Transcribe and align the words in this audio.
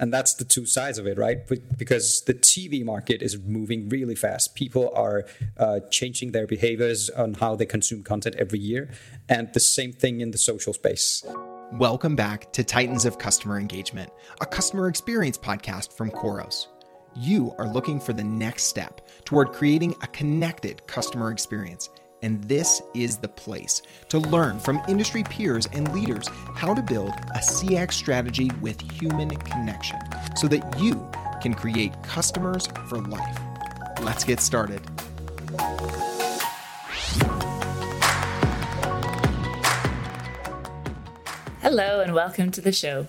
And 0.00 0.14
that's 0.14 0.34
the 0.34 0.44
two 0.44 0.64
sides 0.64 0.98
of 0.98 1.08
it, 1.08 1.18
right? 1.18 1.38
Because 1.76 2.22
the 2.22 2.34
TV 2.34 2.84
market 2.84 3.20
is 3.20 3.36
moving 3.36 3.88
really 3.88 4.14
fast. 4.14 4.54
People 4.54 4.92
are 4.94 5.24
uh, 5.56 5.80
changing 5.90 6.30
their 6.30 6.46
behaviors 6.46 7.10
on 7.10 7.34
how 7.34 7.56
they 7.56 7.66
consume 7.66 8.04
content 8.04 8.36
every 8.36 8.60
year. 8.60 8.90
And 9.28 9.52
the 9.52 9.60
same 9.60 9.92
thing 9.92 10.20
in 10.20 10.30
the 10.30 10.38
social 10.38 10.72
space. 10.72 11.24
Welcome 11.72 12.14
back 12.14 12.52
to 12.52 12.62
Titans 12.62 13.06
of 13.06 13.18
Customer 13.18 13.58
Engagement, 13.58 14.10
a 14.40 14.46
customer 14.46 14.86
experience 14.86 15.36
podcast 15.36 15.92
from 15.96 16.12
Khoros. 16.12 16.68
You 17.16 17.52
are 17.58 17.66
looking 17.66 17.98
for 17.98 18.12
the 18.12 18.22
next 18.22 18.64
step 18.64 19.00
toward 19.24 19.52
creating 19.52 19.96
a 20.02 20.06
connected 20.06 20.86
customer 20.86 21.32
experience 21.32 21.90
and 22.22 22.42
this 22.44 22.82
is 22.94 23.16
the 23.16 23.28
place 23.28 23.82
to 24.08 24.18
learn 24.18 24.58
from 24.58 24.80
industry 24.88 25.22
peers 25.22 25.66
and 25.72 25.92
leaders 25.92 26.28
how 26.54 26.74
to 26.74 26.82
build 26.82 27.10
a 27.10 27.38
CX 27.38 27.92
strategy 27.92 28.50
with 28.60 28.80
human 28.80 29.30
connection 29.30 29.98
so 30.36 30.48
that 30.48 30.78
you 30.80 31.08
can 31.40 31.54
create 31.54 31.92
customers 32.02 32.66
for 32.88 32.98
life. 32.98 33.38
Let's 34.02 34.24
get 34.24 34.40
started. 34.40 34.80
Hello, 41.60 42.00
and 42.00 42.14
welcome 42.14 42.50
to 42.52 42.60
the 42.60 42.72
show. 42.72 43.08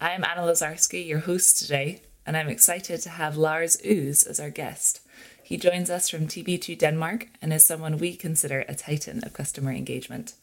I'm 0.00 0.24
Anna 0.24 0.42
Lazarski, 0.42 1.06
your 1.06 1.20
host 1.20 1.58
today, 1.58 2.00
and 2.24 2.36
I'm 2.36 2.48
excited 2.48 3.00
to 3.02 3.10
have 3.10 3.36
Lars 3.36 3.76
Ooze 3.84 4.24
as 4.24 4.40
our 4.40 4.50
guest. 4.50 5.00
He 5.48 5.56
joins 5.56 5.88
us 5.88 6.10
from 6.10 6.26
TV2 6.26 6.78
Denmark 6.78 7.28
and 7.40 7.54
is 7.54 7.64
someone 7.64 7.96
we 7.96 8.16
consider 8.16 8.66
a 8.68 8.74
titan 8.74 9.24
of 9.24 9.32
customer 9.32 9.72
engagement. 9.72 10.34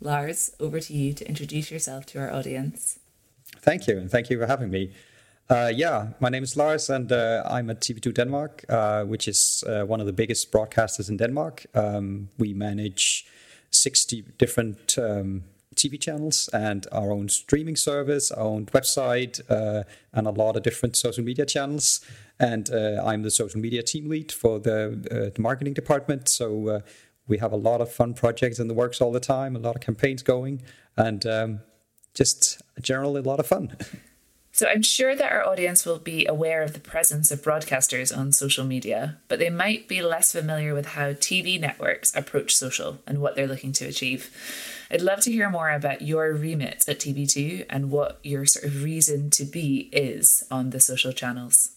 Lars, 0.00 0.50
over 0.58 0.80
to 0.80 0.92
you 0.92 1.14
to 1.14 1.28
introduce 1.28 1.70
yourself 1.70 2.06
to 2.06 2.18
our 2.18 2.32
audience. 2.32 2.98
Thank 3.60 3.86
you, 3.86 3.96
and 3.98 4.10
thank 4.10 4.30
you 4.30 4.36
for 4.36 4.48
having 4.48 4.68
me. 4.68 4.90
Uh, 5.48 5.70
yeah, 5.72 6.08
my 6.18 6.28
name 6.28 6.42
is 6.42 6.56
Lars, 6.56 6.90
and 6.90 7.12
uh, 7.12 7.44
I'm 7.48 7.70
at 7.70 7.80
TV2 7.80 8.12
Denmark, 8.12 8.64
uh, 8.68 9.04
which 9.04 9.28
is 9.28 9.62
uh, 9.64 9.84
one 9.84 10.00
of 10.00 10.06
the 10.06 10.12
biggest 10.12 10.50
broadcasters 10.50 11.08
in 11.08 11.18
Denmark. 11.18 11.66
Um, 11.76 12.28
we 12.36 12.52
manage 12.52 13.26
60 13.70 14.24
different 14.38 14.98
um, 14.98 15.44
TV 15.78 16.00
channels 16.00 16.48
and 16.52 16.86
our 16.92 17.10
own 17.12 17.28
streaming 17.28 17.76
service, 17.76 18.30
our 18.30 18.44
own 18.44 18.66
website, 18.66 19.40
uh, 19.48 19.84
and 20.12 20.26
a 20.26 20.30
lot 20.30 20.56
of 20.56 20.62
different 20.62 20.96
social 20.96 21.24
media 21.24 21.46
channels. 21.46 22.00
And 22.38 22.70
uh, 22.70 23.02
I'm 23.04 23.22
the 23.22 23.30
social 23.30 23.60
media 23.60 23.82
team 23.82 24.08
lead 24.08 24.30
for 24.32 24.58
the, 24.58 24.76
uh, 25.10 25.34
the 25.34 25.40
marketing 25.40 25.74
department. 25.74 26.28
So 26.28 26.68
uh, 26.68 26.80
we 27.26 27.38
have 27.38 27.52
a 27.52 27.56
lot 27.56 27.80
of 27.80 27.92
fun 27.92 28.14
projects 28.14 28.58
in 28.58 28.68
the 28.68 28.74
works 28.74 29.00
all 29.00 29.12
the 29.12 29.20
time, 29.20 29.56
a 29.56 29.58
lot 29.58 29.76
of 29.76 29.82
campaigns 29.82 30.22
going, 30.22 30.62
and 30.96 31.24
um, 31.26 31.60
just 32.14 32.60
generally 32.80 33.20
a 33.20 33.24
lot 33.24 33.40
of 33.40 33.46
fun. 33.46 33.76
So 34.58 34.66
I'm 34.66 34.82
sure 34.82 35.14
that 35.14 35.30
our 35.30 35.46
audience 35.46 35.86
will 35.86 36.00
be 36.00 36.26
aware 36.26 36.64
of 36.64 36.72
the 36.72 36.80
presence 36.80 37.30
of 37.30 37.42
broadcasters 37.42 38.10
on 38.16 38.32
social 38.32 38.64
media, 38.64 39.18
but 39.28 39.38
they 39.38 39.50
might 39.50 39.86
be 39.86 40.02
less 40.02 40.32
familiar 40.32 40.74
with 40.74 40.86
how 40.86 41.12
TV 41.12 41.60
networks 41.60 42.12
approach 42.16 42.56
social 42.56 42.98
and 43.06 43.20
what 43.20 43.36
they're 43.36 43.46
looking 43.46 43.70
to 43.74 43.84
achieve. 43.84 44.34
I'd 44.90 45.00
love 45.00 45.20
to 45.20 45.30
hear 45.30 45.48
more 45.48 45.70
about 45.70 46.02
your 46.02 46.32
remit 46.32 46.88
at 46.88 46.98
TV2 46.98 47.66
and 47.70 47.92
what 47.92 48.18
your 48.24 48.46
sort 48.46 48.64
of 48.64 48.82
reason 48.82 49.30
to 49.30 49.44
be 49.44 49.90
is 49.92 50.42
on 50.50 50.70
the 50.70 50.80
social 50.80 51.12
channels. 51.12 51.76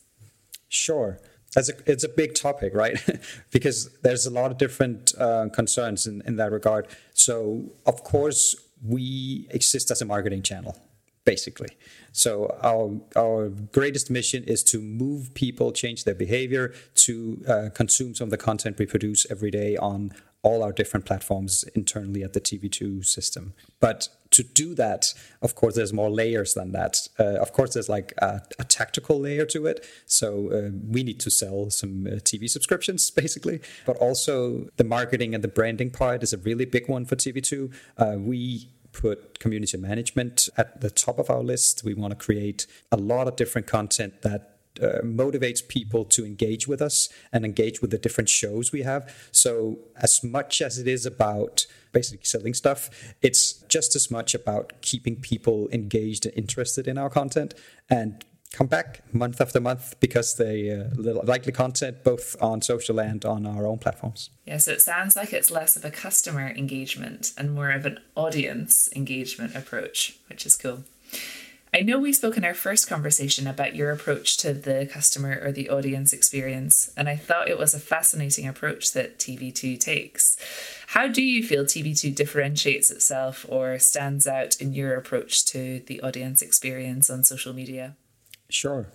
Sure. 0.67 1.19
That's 1.53 1.69
a, 1.69 1.73
it's 1.85 2.03
a 2.03 2.09
big 2.09 2.33
topic, 2.33 2.73
right? 2.73 2.97
because 3.51 3.95
there's 4.01 4.25
a 4.25 4.31
lot 4.31 4.49
of 4.49 4.57
different 4.57 5.13
uh, 5.19 5.49
concerns 5.53 6.07
in, 6.07 6.23
in 6.25 6.37
that 6.37 6.51
regard. 6.51 6.87
So, 7.13 7.73
of 7.85 8.03
course, 8.03 8.55
we 8.83 9.45
exist 9.51 9.91
as 9.91 10.01
a 10.01 10.05
marketing 10.05 10.41
channel, 10.41 10.75
basically. 11.25 11.69
So, 12.11 12.57
our 12.63 12.99
our 13.15 13.49
greatest 13.49 14.09
mission 14.09 14.43
is 14.43 14.63
to 14.65 14.81
move 14.81 15.33
people, 15.33 15.71
change 15.71 16.03
their 16.03 16.15
behavior, 16.15 16.73
to 16.95 17.43
uh, 17.47 17.69
consume 17.73 18.15
some 18.15 18.25
of 18.25 18.31
the 18.31 18.37
content 18.37 18.77
we 18.77 18.85
produce 18.85 19.25
every 19.29 19.51
day 19.51 19.77
on 19.77 20.11
all 20.43 20.63
our 20.63 20.71
different 20.71 21.05
platforms 21.05 21.63
internally 21.75 22.23
at 22.23 22.33
the 22.33 22.41
TV2 22.41 23.05
system. 23.05 23.53
But 23.79 24.09
to 24.31 24.43
do 24.43 24.73
that, 24.75 25.13
of 25.41 25.55
course, 25.55 25.75
there's 25.75 25.93
more 25.93 26.09
layers 26.09 26.53
than 26.53 26.71
that. 26.71 27.07
Uh, 27.19 27.35
of 27.35 27.53
course, 27.53 27.73
there's 27.73 27.89
like 27.89 28.13
a, 28.19 28.41
a, 28.57 28.63
tactical 28.63 29.19
layer 29.19 29.45
to 29.45 29.67
it. 29.67 29.85
So 30.05 30.51
uh, 30.51 30.71
we 30.87 31.03
need 31.03 31.19
to 31.19 31.29
sell 31.29 31.69
some 31.69 32.07
uh, 32.07 32.11
TV 32.15 32.49
subscriptions, 32.49 33.11
basically. 33.23 33.61
But 33.85 33.97
also 33.97 34.69
the 34.77 34.83
marketing 34.83 35.35
and 35.35 35.43
the 35.43 35.47
branding 35.49 35.91
part 35.91 36.23
is 36.23 36.33
a 36.33 36.37
really 36.37 36.65
big 36.65 36.87
one 36.89 37.05
for 37.05 37.15
TV2. 37.15 37.71
Uh, 37.97 38.15
we 38.17 38.69
put 38.93 39.39
community 39.39 39.77
management 39.77 40.49
at 40.57 40.81
the 40.81 40.89
top 40.89 41.19
of 41.19 41.29
our 41.29 41.41
list. 41.41 41.83
We 41.83 41.93
want 41.93 42.11
to 42.11 42.25
create 42.25 42.67
a 42.91 42.97
lot 42.97 43.27
of 43.27 43.35
different 43.35 43.67
content 43.67 44.21
that 44.21 44.57
uh, 44.81 45.01
motivates 45.03 45.67
people 45.67 46.05
to 46.05 46.25
engage 46.25 46.67
with 46.67 46.81
us 46.81 47.09
and 47.33 47.43
engage 47.43 47.81
with 47.81 47.91
the 47.91 47.97
different 47.97 48.29
shows 48.29 48.71
we 48.71 48.83
have. 48.83 49.13
So, 49.31 49.79
as 49.97 50.23
much 50.23 50.61
as 50.61 50.77
it 50.79 50.87
is 50.87 51.05
about 51.05 51.65
basically 51.91 52.23
selling 52.23 52.53
stuff, 52.53 52.89
it's 53.21 53.53
just 53.53 53.95
as 53.95 54.09
much 54.09 54.33
about 54.33 54.81
keeping 54.81 55.17
people 55.17 55.67
engaged 55.73 56.25
and 56.25 56.35
interested 56.37 56.87
in 56.87 56.97
our 56.97 57.09
content 57.09 57.53
and 57.89 58.23
come 58.53 58.67
back 58.67 59.01
month 59.13 59.39
after 59.39 59.59
month 59.59 59.99
because 59.99 60.35
they 60.35 60.69
uh, 60.71 60.85
like 61.23 61.43
the 61.43 61.51
content 61.51 62.03
both 62.03 62.35
on 62.41 62.61
social 62.61 62.99
and 62.99 63.23
on 63.25 63.45
our 63.45 63.65
own 63.65 63.77
platforms. 63.77 64.29
Yeah, 64.45 64.57
so 64.57 64.71
it 64.71 64.81
sounds 64.81 65.15
like 65.15 65.33
it's 65.33 65.51
less 65.51 65.75
of 65.75 65.85
a 65.85 65.91
customer 65.91 66.49
engagement 66.49 67.33
and 67.37 67.53
more 67.53 67.71
of 67.71 67.85
an 67.85 67.99
audience 68.15 68.89
engagement 68.95 69.55
approach, 69.55 70.17
which 70.27 70.45
is 70.45 70.57
cool. 70.57 70.83
I 71.73 71.79
know 71.83 71.97
we 71.97 72.11
spoke 72.11 72.35
in 72.35 72.43
our 72.43 72.53
first 72.53 72.89
conversation 72.89 73.47
about 73.47 73.77
your 73.77 73.91
approach 73.91 74.35
to 74.37 74.53
the 74.53 74.89
customer 74.91 75.39
or 75.41 75.53
the 75.53 75.69
audience 75.69 76.11
experience, 76.11 76.91
and 76.97 77.07
I 77.07 77.15
thought 77.15 77.47
it 77.47 77.57
was 77.57 77.73
a 77.73 77.79
fascinating 77.79 78.45
approach 78.45 78.91
that 78.91 79.17
TV2 79.17 79.79
takes. 79.79 80.35
How 80.87 81.07
do 81.07 81.21
you 81.21 81.41
feel 81.41 81.63
TV2 81.63 82.13
differentiates 82.13 82.91
itself 82.91 83.45
or 83.47 83.79
stands 83.79 84.27
out 84.27 84.59
in 84.59 84.73
your 84.73 84.95
approach 84.95 85.45
to 85.45 85.81
the 85.87 86.01
audience 86.01 86.41
experience 86.41 87.09
on 87.09 87.23
social 87.23 87.53
media? 87.53 87.95
Sure. 88.51 88.87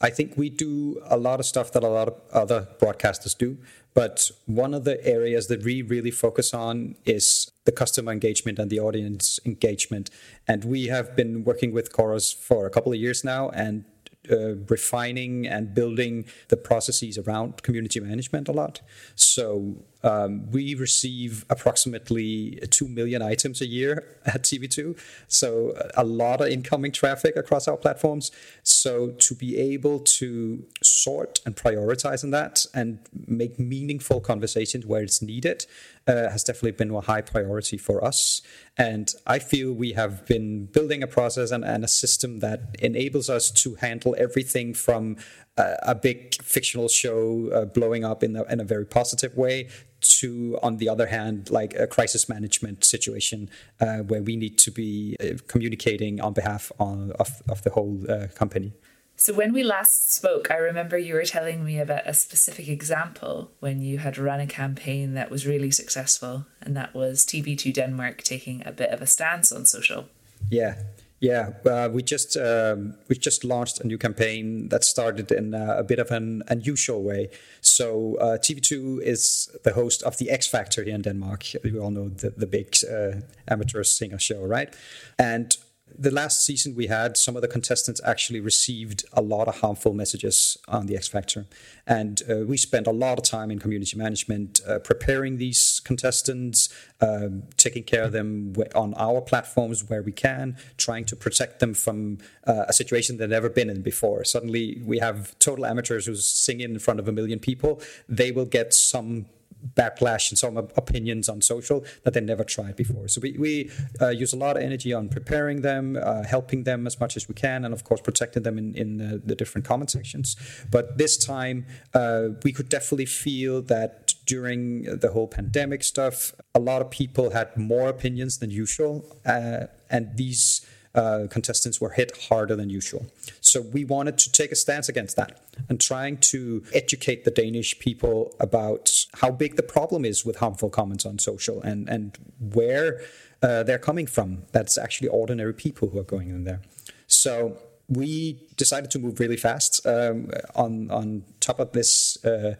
I 0.00 0.10
think 0.10 0.36
we 0.36 0.50
do 0.50 1.00
a 1.04 1.16
lot 1.16 1.38
of 1.38 1.46
stuff 1.46 1.70
that 1.72 1.84
a 1.84 1.88
lot 1.88 2.08
of 2.08 2.14
other 2.32 2.66
broadcasters 2.80 3.38
do. 3.38 3.58
But 3.94 4.30
one 4.46 4.74
of 4.74 4.84
the 4.84 5.04
areas 5.06 5.46
that 5.46 5.62
we 5.62 5.82
really 5.82 6.10
focus 6.10 6.52
on 6.52 6.96
is 7.04 7.50
the 7.66 7.72
customer 7.72 8.10
engagement 8.10 8.58
and 8.58 8.68
the 8.70 8.80
audience 8.80 9.38
engagement. 9.44 10.10
And 10.48 10.64
we 10.64 10.86
have 10.86 11.14
been 11.14 11.44
working 11.44 11.72
with 11.72 11.92
Khoros 11.92 12.34
for 12.34 12.66
a 12.66 12.70
couple 12.70 12.92
of 12.92 12.98
years 12.98 13.22
now 13.22 13.50
and 13.50 13.84
uh, 14.30 14.54
refining 14.68 15.46
and 15.46 15.74
building 15.74 16.24
the 16.48 16.56
processes 16.56 17.18
around 17.18 17.62
community 17.62 18.00
management 18.00 18.48
a 18.48 18.52
lot. 18.52 18.80
So 19.14 19.84
um, 20.02 20.50
we 20.50 20.74
receive 20.74 21.44
approximately 21.48 22.58
2 22.70 22.88
million 22.88 23.22
items 23.22 23.60
a 23.60 23.66
year 23.66 24.18
at 24.24 24.42
TV2. 24.42 24.98
So 25.28 25.74
a 25.96 26.04
lot 26.04 26.40
of 26.40 26.48
incoming 26.48 26.92
traffic 26.92 27.36
across 27.36 27.68
our 27.68 27.76
platforms. 27.76 28.30
So 28.62 29.10
to 29.10 29.34
be 29.34 29.58
able 29.58 30.00
to 30.00 30.64
sort 30.82 31.40
and 31.46 31.54
prioritize 31.56 32.24
in 32.24 32.30
that 32.30 32.66
and 32.74 32.98
make 33.26 33.58
meaningful 33.58 34.20
conversations 34.20 34.86
where 34.86 35.02
it's 35.02 35.22
needed 35.22 35.66
uh, 36.06 36.30
has 36.30 36.42
definitely 36.42 36.72
been 36.72 36.90
a 36.90 37.00
high 37.00 37.20
priority 37.20 37.78
for 37.78 38.04
us. 38.04 38.42
And 38.76 39.12
I 39.26 39.38
feel 39.38 39.72
we 39.72 39.92
have 39.92 40.26
been 40.26 40.66
building 40.66 41.02
a 41.02 41.06
process 41.06 41.50
and, 41.52 41.64
and 41.64 41.84
a 41.84 41.88
system 41.88 42.40
that 42.40 42.74
enables 42.80 43.30
us 43.30 43.50
to 43.52 43.76
handle 43.76 44.16
everything 44.18 44.74
from 44.74 45.16
uh, 45.56 45.74
a 45.82 45.94
big 45.94 46.42
fictional 46.42 46.88
show 46.88 47.50
uh, 47.52 47.64
blowing 47.66 48.04
up 48.04 48.22
in 48.22 48.36
in 48.48 48.58
a 48.58 48.64
very 48.64 48.86
positive 48.86 49.36
way 49.36 49.68
to, 50.02 50.58
on 50.62 50.76
the 50.76 50.88
other 50.88 51.06
hand, 51.06 51.50
like 51.50 51.74
a 51.74 51.86
crisis 51.86 52.28
management 52.28 52.84
situation 52.84 53.50
uh, 53.80 53.98
where 53.98 54.22
we 54.22 54.36
need 54.36 54.58
to 54.58 54.70
be 54.70 55.16
uh, 55.20 55.38
communicating 55.46 56.20
on 56.20 56.32
behalf 56.32 56.72
of, 56.78 57.10
of, 57.12 57.42
of 57.48 57.62
the 57.62 57.70
whole 57.70 58.00
uh, 58.08 58.26
company. 58.34 58.72
So, 59.16 59.32
when 59.32 59.52
we 59.52 59.62
last 59.62 60.12
spoke, 60.12 60.50
I 60.50 60.56
remember 60.56 60.98
you 60.98 61.14
were 61.14 61.24
telling 61.24 61.64
me 61.64 61.78
about 61.78 62.06
a 62.06 62.14
specific 62.14 62.68
example 62.68 63.52
when 63.60 63.80
you 63.80 63.98
had 63.98 64.18
run 64.18 64.40
a 64.40 64.46
campaign 64.46 65.14
that 65.14 65.30
was 65.30 65.46
really 65.46 65.70
successful, 65.70 66.46
and 66.60 66.76
that 66.76 66.94
was 66.94 67.24
TV2 67.24 67.74
Denmark 67.74 68.22
taking 68.22 68.66
a 68.66 68.72
bit 68.72 68.90
of 68.90 69.00
a 69.00 69.06
stance 69.06 69.52
on 69.52 69.66
social. 69.66 70.08
Yeah, 70.50 70.74
yeah, 71.22 71.50
uh, 71.64 71.88
we 71.92 72.02
just 72.02 72.36
um, 72.36 72.94
we 73.08 73.14
just 73.16 73.44
launched 73.44 73.78
a 73.78 73.86
new 73.86 73.96
campaign 73.96 74.68
that 74.70 74.82
started 74.82 75.30
in 75.30 75.54
uh, 75.54 75.76
a 75.78 75.84
bit 75.84 76.00
of 76.00 76.10
an 76.10 76.42
unusual 76.48 77.00
way. 77.04 77.30
So 77.60 78.16
uh, 78.16 78.38
TV2 78.38 79.00
is 79.02 79.48
the 79.62 79.72
host 79.72 80.02
of 80.02 80.16
the 80.16 80.30
X 80.30 80.48
Factor 80.48 80.82
here 80.82 80.96
in 80.96 81.02
Denmark. 81.02 81.44
We 81.62 81.78
all 81.78 81.92
know 81.92 82.08
the 82.08 82.30
the 82.30 82.48
big 82.48 82.74
uh, 82.90 83.20
amateur 83.46 83.84
singer 83.84 84.18
show, 84.18 84.42
right? 84.44 84.74
And 85.16 85.56
the 85.98 86.10
last 86.10 86.44
season 86.44 86.74
we 86.74 86.86
had, 86.86 87.16
some 87.16 87.36
of 87.36 87.42
the 87.42 87.48
contestants 87.48 88.00
actually 88.04 88.40
received 88.40 89.04
a 89.12 89.22
lot 89.22 89.48
of 89.48 89.60
harmful 89.60 89.92
messages 89.92 90.56
on 90.68 90.86
the 90.86 90.96
X 90.96 91.08
Factor. 91.08 91.46
And 91.86 92.22
uh, 92.30 92.36
we 92.46 92.56
spent 92.56 92.86
a 92.86 92.92
lot 92.92 93.18
of 93.18 93.24
time 93.24 93.50
in 93.50 93.58
community 93.58 93.96
management 93.96 94.60
uh, 94.66 94.78
preparing 94.78 95.38
these 95.38 95.80
contestants, 95.84 96.68
um, 97.00 97.44
taking 97.56 97.82
care 97.82 98.02
of 98.02 98.12
them 98.12 98.54
on 98.74 98.94
our 98.94 99.20
platforms 99.20 99.88
where 99.88 100.02
we 100.02 100.12
can, 100.12 100.56
trying 100.76 101.04
to 101.06 101.16
protect 101.16 101.60
them 101.60 101.74
from 101.74 102.18
uh, 102.46 102.64
a 102.68 102.72
situation 102.72 103.16
they've 103.16 103.28
never 103.28 103.48
been 103.48 103.70
in 103.70 103.82
before. 103.82 104.24
Suddenly, 104.24 104.82
we 104.84 104.98
have 104.98 105.38
total 105.38 105.66
amateurs 105.66 106.06
who's 106.06 106.24
singing 106.24 106.70
in 106.70 106.78
front 106.78 107.00
of 107.00 107.08
a 107.08 107.12
million 107.12 107.38
people. 107.38 107.80
They 108.08 108.30
will 108.30 108.46
get 108.46 108.74
some 108.74 109.26
backlash 109.74 110.30
and 110.30 110.38
some 110.38 110.56
opinions 110.56 111.28
on 111.28 111.40
social 111.40 111.84
that 112.02 112.14
they 112.14 112.20
never 112.20 112.44
tried 112.44 112.76
before. 112.76 113.08
So 113.08 113.20
we, 113.20 113.32
we 113.38 113.70
uh, 114.00 114.08
use 114.08 114.32
a 114.32 114.36
lot 114.36 114.56
of 114.56 114.62
energy 114.62 114.92
on 114.92 115.08
preparing 115.08 115.62
them, 115.62 115.98
uh, 116.00 116.24
helping 116.24 116.64
them 116.64 116.86
as 116.86 117.00
much 117.00 117.16
as 117.16 117.28
we 117.28 117.34
can, 117.34 117.64
and 117.64 117.72
of 117.72 117.84
course 117.84 118.00
protecting 118.00 118.42
them 118.42 118.58
in, 118.58 118.74
in 118.74 118.96
the, 118.96 119.22
the 119.24 119.34
different 119.34 119.66
comment 119.66 119.90
sections. 119.90 120.36
But 120.70 120.98
this 120.98 121.16
time, 121.16 121.66
uh, 121.94 122.28
we 122.44 122.52
could 122.52 122.68
definitely 122.68 123.06
feel 123.06 123.62
that 123.62 124.14
during 124.26 124.98
the 124.98 125.10
whole 125.12 125.28
pandemic 125.28 125.82
stuff, 125.82 126.34
a 126.54 126.60
lot 126.60 126.82
of 126.82 126.90
people 126.90 127.30
had 127.30 127.56
more 127.56 127.88
opinions 127.88 128.38
than 128.38 128.50
usual, 128.50 129.04
uh, 129.26 129.66
and 129.90 130.16
these 130.16 130.66
uh, 130.94 131.26
contestants 131.30 131.80
were 131.80 131.90
hit 131.90 132.16
harder 132.28 132.54
than 132.54 132.68
usual. 132.70 133.06
So 133.40 133.60
we 133.60 133.84
wanted 133.84 134.18
to 134.18 134.32
take 134.32 134.52
a 134.52 134.56
stance 134.56 134.88
against 134.88 135.16
that 135.16 135.40
and 135.68 135.80
trying 135.80 136.18
to 136.18 136.64
educate 136.72 137.24
the 137.24 137.30
Danish 137.30 137.78
people 137.78 138.34
about 138.38 139.06
how 139.14 139.30
big 139.30 139.56
the 139.56 139.62
problem 139.62 140.04
is 140.04 140.24
with 140.24 140.36
harmful 140.36 140.70
comments 140.70 141.06
on 141.06 141.18
social 141.18 141.62
and, 141.62 141.88
and 141.88 142.18
where 142.38 143.00
uh, 143.42 143.62
they're 143.62 143.78
coming 143.78 144.06
from. 144.06 144.44
That's 144.52 144.76
actually 144.76 145.08
ordinary 145.08 145.54
people 145.54 145.88
who 145.88 145.98
are 145.98 146.04
going 146.04 146.28
in 146.30 146.44
there. 146.44 146.60
So 147.06 147.58
we 147.88 148.40
decided 148.56 148.90
to 148.92 148.98
move 148.98 149.20
really 149.20 149.36
fast 149.36 149.86
um, 149.86 150.30
on 150.54 150.90
on 150.90 151.24
top 151.40 151.60
of 151.60 151.72
this 151.72 152.22
uh, 152.24 152.54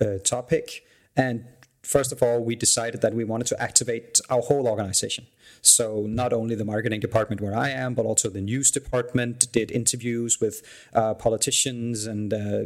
uh, 0.00 0.18
topic. 0.24 0.84
And 1.16 1.44
first 1.84 2.12
of 2.12 2.22
all, 2.22 2.42
we 2.42 2.56
decided 2.56 3.00
that 3.02 3.14
we 3.14 3.24
wanted 3.24 3.46
to 3.48 3.62
activate 3.62 4.20
our 4.30 4.40
whole 4.40 4.66
organization. 4.66 5.26
So 5.62 6.06
not 6.06 6.32
only 6.32 6.54
the 6.54 6.64
marketing 6.64 7.00
department 7.00 7.40
where 7.40 7.56
I 7.56 7.70
am, 7.70 7.94
but 7.94 8.04
also 8.04 8.28
the 8.28 8.40
news 8.40 8.70
department 8.70 9.50
did 9.52 9.70
interviews 9.70 10.40
with 10.40 10.62
uh, 10.94 11.14
politicians 11.14 12.06
and 12.06 12.32
uh, 12.34 12.64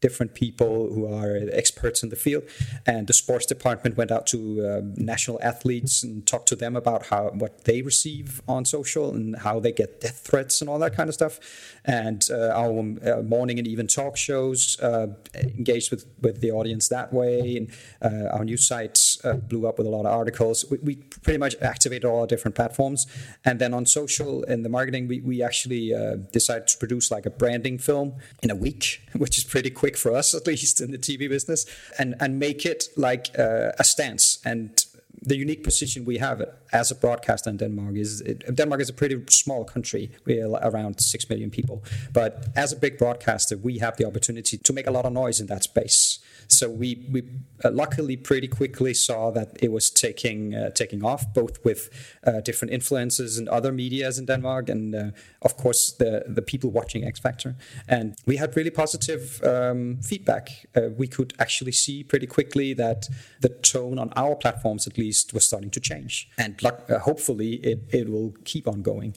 different 0.00 0.34
people 0.34 0.92
who 0.92 1.06
are 1.12 1.38
experts 1.52 2.02
in 2.02 2.10
the 2.10 2.16
field. 2.16 2.44
And 2.86 3.06
the 3.06 3.12
sports 3.12 3.46
department 3.46 3.96
went 3.96 4.10
out 4.10 4.26
to 4.28 4.38
um, 4.68 4.94
national 4.96 5.40
athletes 5.42 6.02
and 6.02 6.26
talked 6.26 6.48
to 6.48 6.56
them 6.56 6.76
about 6.76 7.06
how 7.06 7.30
what 7.30 7.64
they 7.64 7.82
receive 7.82 8.42
on 8.46 8.64
social 8.64 9.10
and 9.10 9.36
how 9.38 9.58
they 9.60 9.72
get 9.72 10.00
death 10.00 10.18
threats 10.18 10.60
and 10.60 10.68
all 10.68 10.78
that 10.80 10.94
kind 10.94 11.08
of 11.08 11.14
stuff. 11.14 11.38
And 11.84 12.26
uh, 12.30 12.50
our 12.50 12.70
uh, 12.78 13.22
morning 13.22 13.58
and 13.58 13.66
even 13.66 13.86
talk 13.86 14.16
shows 14.16 14.78
uh, 14.80 15.08
engaged 15.34 15.90
with, 15.90 16.06
with 16.20 16.40
the 16.40 16.50
audience 16.50 16.88
that 16.88 17.12
way. 17.12 17.56
And 17.56 17.70
uh, 18.02 18.28
our 18.36 18.44
news 18.44 18.66
sites 18.66 19.24
uh, 19.24 19.34
blew 19.34 19.66
up 19.66 19.78
with 19.78 19.86
a 19.86 19.90
lot 19.90 20.06
of 20.06 20.12
articles. 20.12 20.64
We, 20.70 20.78
we, 20.78 20.96
pretty 21.22 21.38
much 21.38 21.56
activated 21.60 22.04
all 22.04 22.20
our 22.20 22.26
different 22.26 22.54
platforms. 22.54 23.06
And 23.44 23.58
then 23.58 23.74
on 23.74 23.84
social 23.84 24.44
and 24.44 24.64
the 24.64 24.68
marketing, 24.68 25.08
we, 25.08 25.20
we 25.20 25.42
actually 25.42 25.92
uh, 25.92 26.16
decided 26.32 26.68
to 26.68 26.78
produce 26.78 27.10
like 27.10 27.26
a 27.26 27.30
branding 27.30 27.78
film 27.78 28.14
in 28.42 28.50
a 28.50 28.54
week, 28.54 29.02
which 29.16 29.38
is 29.38 29.44
pretty 29.44 29.70
quick 29.70 29.85
quick 29.86 29.96
for 29.96 30.12
us, 30.12 30.34
at 30.40 30.46
least 30.46 30.80
in 30.80 30.90
the 30.90 30.98
TV 30.98 31.28
business, 31.28 31.64
and 31.98 32.14
and 32.20 32.38
make 32.38 32.66
it 32.66 32.88
like 32.96 33.38
uh, 33.38 33.70
a 33.78 33.84
stance. 33.84 34.38
And 34.44 34.84
the 35.26 35.36
unique 35.36 35.64
position 35.64 36.04
we 36.04 36.18
have 36.18 36.42
as 36.72 36.90
a 36.90 36.94
broadcaster 36.94 37.50
in 37.50 37.56
Denmark 37.56 37.96
is 37.96 38.20
it, 38.20 38.54
Denmark 38.54 38.80
is 38.80 38.88
a 38.88 38.92
pretty 38.92 39.22
small 39.28 39.64
country. 39.64 40.10
We're 40.24 40.48
around 40.48 41.00
six 41.00 41.28
million 41.28 41.50
people, 41.50 41.82
but 42.12 42.48
as 42.54 42.72
a 42.72 42.76
big 42.76 42.96
broadcaster, 42.98 43.56
we 43.56 43.78
have 43.78 43.96
the 43.96 44.06
opportunity 44.06 44.56
to 44.56 44.72
make 44.72 44.86
a 44.86 44.90
lot 44.90 45.04
of 45.04 45.12
noise 45.12 45.40
in 45.40 45.46
that 45.48 45.64
space. 45.64 46.20
So 46.48 46.70
we 46.70 47.06
we 47.10 47.20
uh, 47.64 47.70
luckily 47.70 48.16
pretty 48.16 48.48
quickly 48.48 48.94
saw 48.94 49.32
that 49.32 49.48
it 49.60 49.72
was 49.72 49.90
taking 49.90 50.54
uh, 50.54 50.70
taking 50.70 51.04
off, 51.04 51.22
both 51.34 51.64
with 51.64 51.80
uh, 52.24 52.40
different 52.40 52.72
influences 52.72 53.38
and 53.38 53.48
other 53.48 53.72
media's 53.72 54.18
in 54.18 54.26
Denmark, 54.26 54.68
and 54.68 54.94
uh, 54.94 55.10
of 55.42 55.56
course 55.56 55.92
the 55.98 56.24
the 56.36 56.42
people 56.42 56.70
watching 56.70 57.04
X 57.04 57.18
Factor. 57.18 57.56
And 57.88 58.14
we 58.26 58.36
had 58.36 58.56
really 58.56 58.70
positive 58.70 59.22
um, 59.42 59.98
feedback. 60.02 60.66
Uh, 60.76 60.90
we 60.96 61.08
could 61.08 61.32
actually 61.38 61.72
see 61.72 62.04
pretty 62.04 62.26
quickly 62.26 62.74
that 62.74 63.08
the 63.40 63.48
tone 63.48 63.98
on 63.98 64.12
our 64.14 64.36
platforms, 64.36 64.86
at 64.86 64.96
least, 64.98 65.15
was 65.32 65.46
starting 65.46 65.70
to 65.70 65.80
change, 65.80 66.28
and 66.38 66.62
uh, 66.64 66.98
hopefully 67.00 67.54
it 67.70 67.80
it 67.90 68.08
will 68.08 68.34
keep 68.44 68.66
on 68.68 68.82
going. 68.82 69.16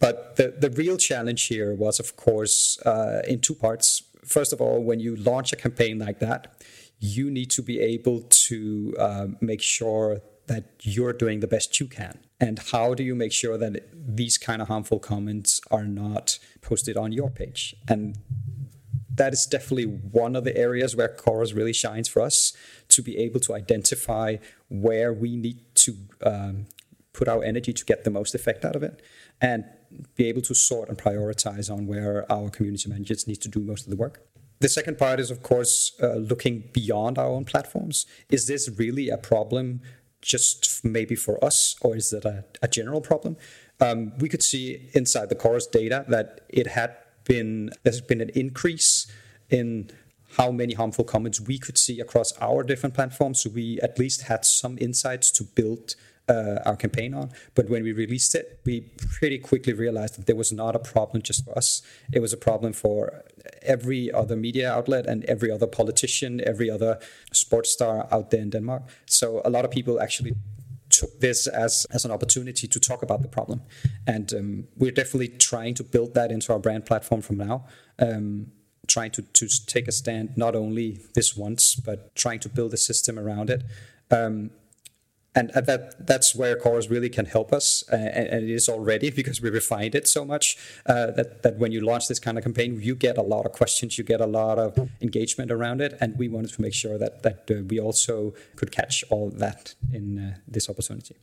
But 0.00 0.36
the, 0.36 0.54
the 0.58 0.70
real 0.70 0.98
challenge 0.98 1.46
here 1.46 1.72
was, 1.74 1.98
of 1.98 2.16
course, 2.16 2.78
in 3.26 3.40
two 3.40 3.54
parts 3.54 4.02
first 4.24 4.52
of 4.52 4.60
all, 4.60 4.82
when 4.82 5.00
you 5.00 5.16
launch 5.16 5.52
a 5.52 5.56
campaign 5.56 5.98
like 5.98 6.18
that, 6.20 6.62
you 6.98 7.30
need 7.30 7.50
to 7.50 7.62
be 7.62 7.80
able 7.80 8.22
to 8.22 8.94
uh, 8.98 9.26
make 9.40 9.62
sure 9.62 10.22
that 10.46 10.64
you're 10.82 11.12
doing 11.12 11.40
the 11.40 11.46
best 11.46 11.80
you 11.80 11.86
can. 11.86 12.18
And 12.40 12.58
how 12.58 12.94
do 12.94 13.02
you 13.02 13.14
make 13.14 13.32
sure 13.32 13.56
that 13.56 13.82
these 13.92 14.36
kind 14.36 14.60
of 14.60 14.68
harmful 14.68 14.98
comments 14.98 15.60
are 15.70 15.84
not 15.84 16.38
posted 16.60 16.96
on 16.96 17.12
your 17.12 17.30
page? 17.30 17.74
And 17.88 18.18
that 19.16 19.32
is 19.32 19.46
definitely 19.46 19.84
one 19.84 20.36
of 20.36 20.44
the 20.44 20.56
areas 20.56 20.96
where 20.96 21.08
Khoros 21.08 21.54
really 21.54 21.72
shines 21.72 22.08
for 22.08 22.22
us 22.22 22.52
to 22.88 23.02
be 23.02 23.16
able 23.18 23.40
to 23.40 23.54
identify 23.54 24.36
where 24.68 25.12
we 25.12 25.36
need 25.36 25.60
to 25.76 25.96
um, 26.24 26.66
put 27.12 27.28
our 27.28 27.42
energy 27.44 27.72
to 27.72 27.84
get 27.84 28.04
the 28.04 28.10
most 28.10 28.34
effect 28.34 28.64
out 28.64 28.76
of 28.76 28.82
it 28.82 29.02
and 29.40 29.64
be 30.16 30.26
able 30.26 30.42
to 30.42 30.54
sort 30.54 30.88
and 30.88 30.98
prioritize 30.98 31.70
on 31.70 31.86
where 31.86 32.30
our 32.30 32.50
community 32.50 32.88
managers 32.88 33.26
need 33.26 33.40
to 33.40 33.48
do 33.48 33.60
most 33.60 33.84
of 33.84 33.90
the 33.90 33.96
work. 33.96 34.26
The 34.60 34.68
second 34.68 34.98
part 34.98 35.20
is, 35.20 35.30
of 35.30 35.42
course, 35.42 35.92
uh, 36.02 36.14
looking 36.14 36.64
beyond 36.72 37.18
our 37.18 37.28
own 37.28 37.44
platforms. 37.44 38.06
Is 38.30 38.46
this 38.46 38.70
really 38.78 39.08
a 39.08 39.18
problem 39.18 39.80
just 40.22 40.84
maybe 40.84 41.14
for 41.14 41.44
us, 41.44 41.76
or 41.82 41.96
is 41.96 42.12
it 42.12 42.24
a, 42.24 42.44
a 42.62 42.68
general 42.68 43.00
problem? 43.00 43.36
Um, 43.80 44.12
we 44.18 44.28
could 44.28 44.42
see 44.42 44.88
inside 44.94 45.28
the 45.28 45.34
Khoros 45.34 45.70
data 45.70 46.04
that 46.08 46.42
it 46.48 46.68
had 46.68 46.96
been 47.24 47.70
there's 47.82 48.00
been 48.00 48.20
an 48.20 48.30
increase 48.34 49.06
in 49.50 49.90
how 50.36 50.50
many 50.50 50.74
harmful 50.74 51.04
comments 51.04 51.40
we 51.40 51.58
could 51.58 51.78
see 51.78 52.00
across 52.00 52.32
our 52.40 52.62
different 52.62 52.94
platforms. 52.94 53.42
So 53.42 53.50
we 53.50 53.78
at 53.82 53.98
least 53.98 54.22
had 54.22 54.44
some 54.44 54.76
insights 54.80 55.30
to 55.32 55.44
build 55.44 55.94
uh, 56.28 56.58
our 56.64 56.76
campaign 56.76 57.14
on. 57.14 57.30
But 57.54 57.68
when 57.68 57.82
we 57.82 57.92
released 57.92 58.34
it, 58.34 58.60
we 58.64 58.80
pretty 59.20 59.38
quickly 59.38 59.72
realized 59.72 60.18
that 60.18 60.26
there 60.26 60.36
was 60.36 60.52
not 60.52 60.74
a 60.74 60.78
problem 60.78 61.22
just 61.22 61.44
for 61.44 61.56
us. 61.56 61.82
It 62.12 62.20
was 62.20 62.32
a 62.32 62.36
problem 62.36 62.72
for 62.72 63.24
every 63.62 64.10
other 64.10 64.36
media 64.36 64.72
outlet 64.72 65.06
and 65.06 65.24
every 65.24 65.50
other 65.50 65.66
politician, 65.66 66.40
every 66.46 66.70
other 66.70 66.98
sports 67.32 67.70
star 67.70 68.08
out 68.10 68.30
there 68.30 68.40
in 68.40 68.50
Denmark. 68.50 68.82
So 69.06 69.42
a 69.44 69.50
lot 69.50 69.64
of 69.64 69.70
people 69.70 70.00
actually 70.00 70.34
took 71.00 71.20
this 71.20 71.46
as, 71.46 71.86
as 71.90 72.04
an 72.04 72.10
opportunity 72.10 72.66
to 72.68 72.78
talk 72.80 73.02
about 73.02 73.20
the 73.22 73.28
problem. 73.28 73.62
And 74.06 74.32
um, 74.32 74.64
we're 74.76 74.92
definitely 74.92 75.28
trying 75.28 75.74
to 75.74 75.84
build 75.84 76.14
that 76.14 76.30
into 76.30 76.52
our 76.52 76.58
brand 76.58 76.86
platform 76.86 77.20
from 77.20 77.36
now. 77.36 77.66
Um, 77.98 78.52
trying 78.86 79.10
to, 79.12 79.22
to 79.22 79.48
take 79.66 79.88
a 79.88 79.92
stand 79.92 80.36
not 80.36 80.54
only 80.54 81.00
this 81.14 81.36
once, 81.36 81.74
but 81.74 82.14
trying 82.14 82.40
to 82.40 82.48
build 82.48 82.72
a 82.74 82.76
system 82.76 83.18
around 83.18 83.48
it. 83.50 83.62
Um, 84.10 84.50
and 85.34 85.50
that 85.50 86.06
that's 86.06 86.34
where 86.34 86.56
Khoros 86.56 86.90
really 86.90 87.08
can 87.08 87.26
help 87.26 87.52
us, 87.52 87.84
uh, 87.92 87.96
and, 87.96 88.44
it 88.44 88.50
is 88.50 88.68
already 88.68 89.10
because 89.10 89.40
we 89.40 89.50
refined 89.50 89.94
it 89.94 90.06
so 90.06 90.24
much 90.24 90.56
uh, 90.86 91.10
that 91.12 91.42
that 91.42 91.58
when 91.58 91.72
you 91.72 91.80
launch 91.80 92.08
this 92.08 92.20
kind 92.20 92.38
of 92.38 92.44
campaign, 92.44 92.80
you 92.80 92.94
get 92.94 93.18
a 93.18 93.22
lot 93.22 93.44
of 93.44 93.52
questions, 93.52 93.98
you 93.98 94.04
get 94.04 94.20
a 94.20 94.26
lot 94.26 94.58
of 94.58 94.90
engagement 95.00 95.50
around 95.50 95.80
it, 95.80 95.96
and 96.00 96.16
we 96.18 96.28
wanted 96.28 96.52
to 96.52 96.62
make 96.62 96.74
sure 96.74 96.98
that 96.98 97.22
that 97.22 97.50
uh, 97.50 97.62
we 97.68 97.80
also 97.80 98.34
could 98.56 98.70
catch 98.70 99.04
all 99.10 99.30
that 99.30 99.74
in 99.92 100.18
uh, 100.18 100.36
this 100.46 100.68
opportunity. 100.68 101.16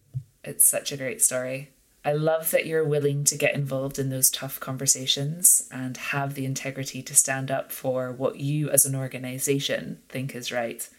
It's 0.43 0.65
such 0.65 0.91
a 0.91 0.97
great 0.97 1.21
story. 1.21 1.69
I 2.03 2.13
love 2.13 2.49
that 2.49 2.65
you're 2.65 2.83
willing 2.83 3.23
to 3.25 3.37
get 3.37 3.53
involved 3.53 3.99
in 3.99 4.09
those 4.09 4.31
tough 4.31 4.59
conversations 4.59 5.67
and 5.71 5.95
have 5.95 6.33
the 6.33 6.45
integrity 6.45 7.03
to 7.03 7.15
stand 7.15 7.51
up 7.51 7.71
for 7.71 8.11
what 8.11 8.37
you 8.37 8.69
as 8.71 8.85
an 8.85 8.95
organization 8.95 9.99
think 10.09 10.35
is 10.35 10.51
right. 10.51 10.89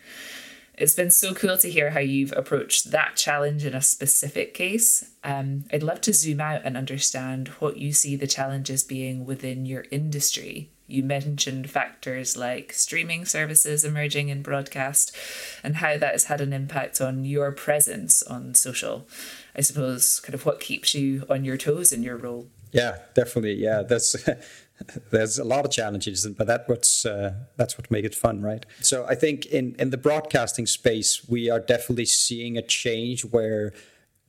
It's 0.82 0.96
been 0.96 1.12
so 1.12 1.32
cool 1.32 1.56
to 1.58 1.70
hear 1.70 1.90
how 1.90 2.00
you've 2.00 2.32
approached 2.36 2.90
that 2.90 3.14
challenge 3.14 3.64
in 3.64 3.72
a 3.72 3.80
specific 3.80 4.52
case. 4.52 5.08
Um, 5.22 5.64
I'd 5.72 5.84
love 5.84 6.00
to 6.00 6.12
zoom 6.12 6.40
out 6.40 6.62
and 6.64 6.76
understand 6.76 7.46
what 7.60 7.76
you 7.76 7.92
see 7.92 8.16
the 8.16 8.26
challenges 8.26 8.82
being 8.82 9.24
within 9.24 9.64
your 9.64 9.84
industry. 9.92 10.70
You 10.88 11.04
mentioned 11.04 11.70
factors 11.70 12.36
like 12.36 12.72
streaming 12.72 13.26
services 13.26 13.84
emerging 13.84 14.28
in 14.28 14.42
broadcast 14.42 15.16
and 15.62 15.76
how 15.76 15.96
that 15.98 16.14
has 16.14 16.24
had 16.24 16.40
an 16.40 16.52
impact 16.52 17.00
on 17.00 17.24
your 17.24 17.52
presence 17.52 18.20
on 18.20 18.56
social. 18.56 19.06
I 19.54 19.60
suppose, 19.60 20.18
kind 20.18 20.34
of 20.34 20.44
what 20.44 20.58
keeps 20.58 20.96
you 20.96 21.24
on 21.30 21.44
your 21.44 21.58
toes 21.58 21.92
in 21.92 22.02
your 22.02 22.16
role. 22.16 22.48
Yeah, 22.72 22.98
definitely. 23.14 23.54
Yeah, 23.54 23.82
that's 23.82 24.16
there's 25.10 25.38
a 25.38 25.44
lot 25.44 25.64
of 25.64 25.70
challenges, 25.70 26.26
but 26.26 26.46
that 26.46 26.68
what's 26.68 27.04
uh, 27.04 27.34
that's 27.56 27.76
what 27.76 27.90
makes 27.90 28.06
it 28.06 28.14
fun, 28.14 28.42
right? 28.42 28.64
So 28.80 29.06
I 29.08 29.14
think 29.14 29.46
in 29.46 29.74
in 29.78 29.90
the 29.90 29.96
broadcasting 29.96 30.66
space, 30.66 31.26
we 31.28 31.50
are 31.50 31.60
definitely 31.60 32.06
seeing 32.06 32.56
a 32.56 32.62
change 32.62 33.24
where 33.24 33.72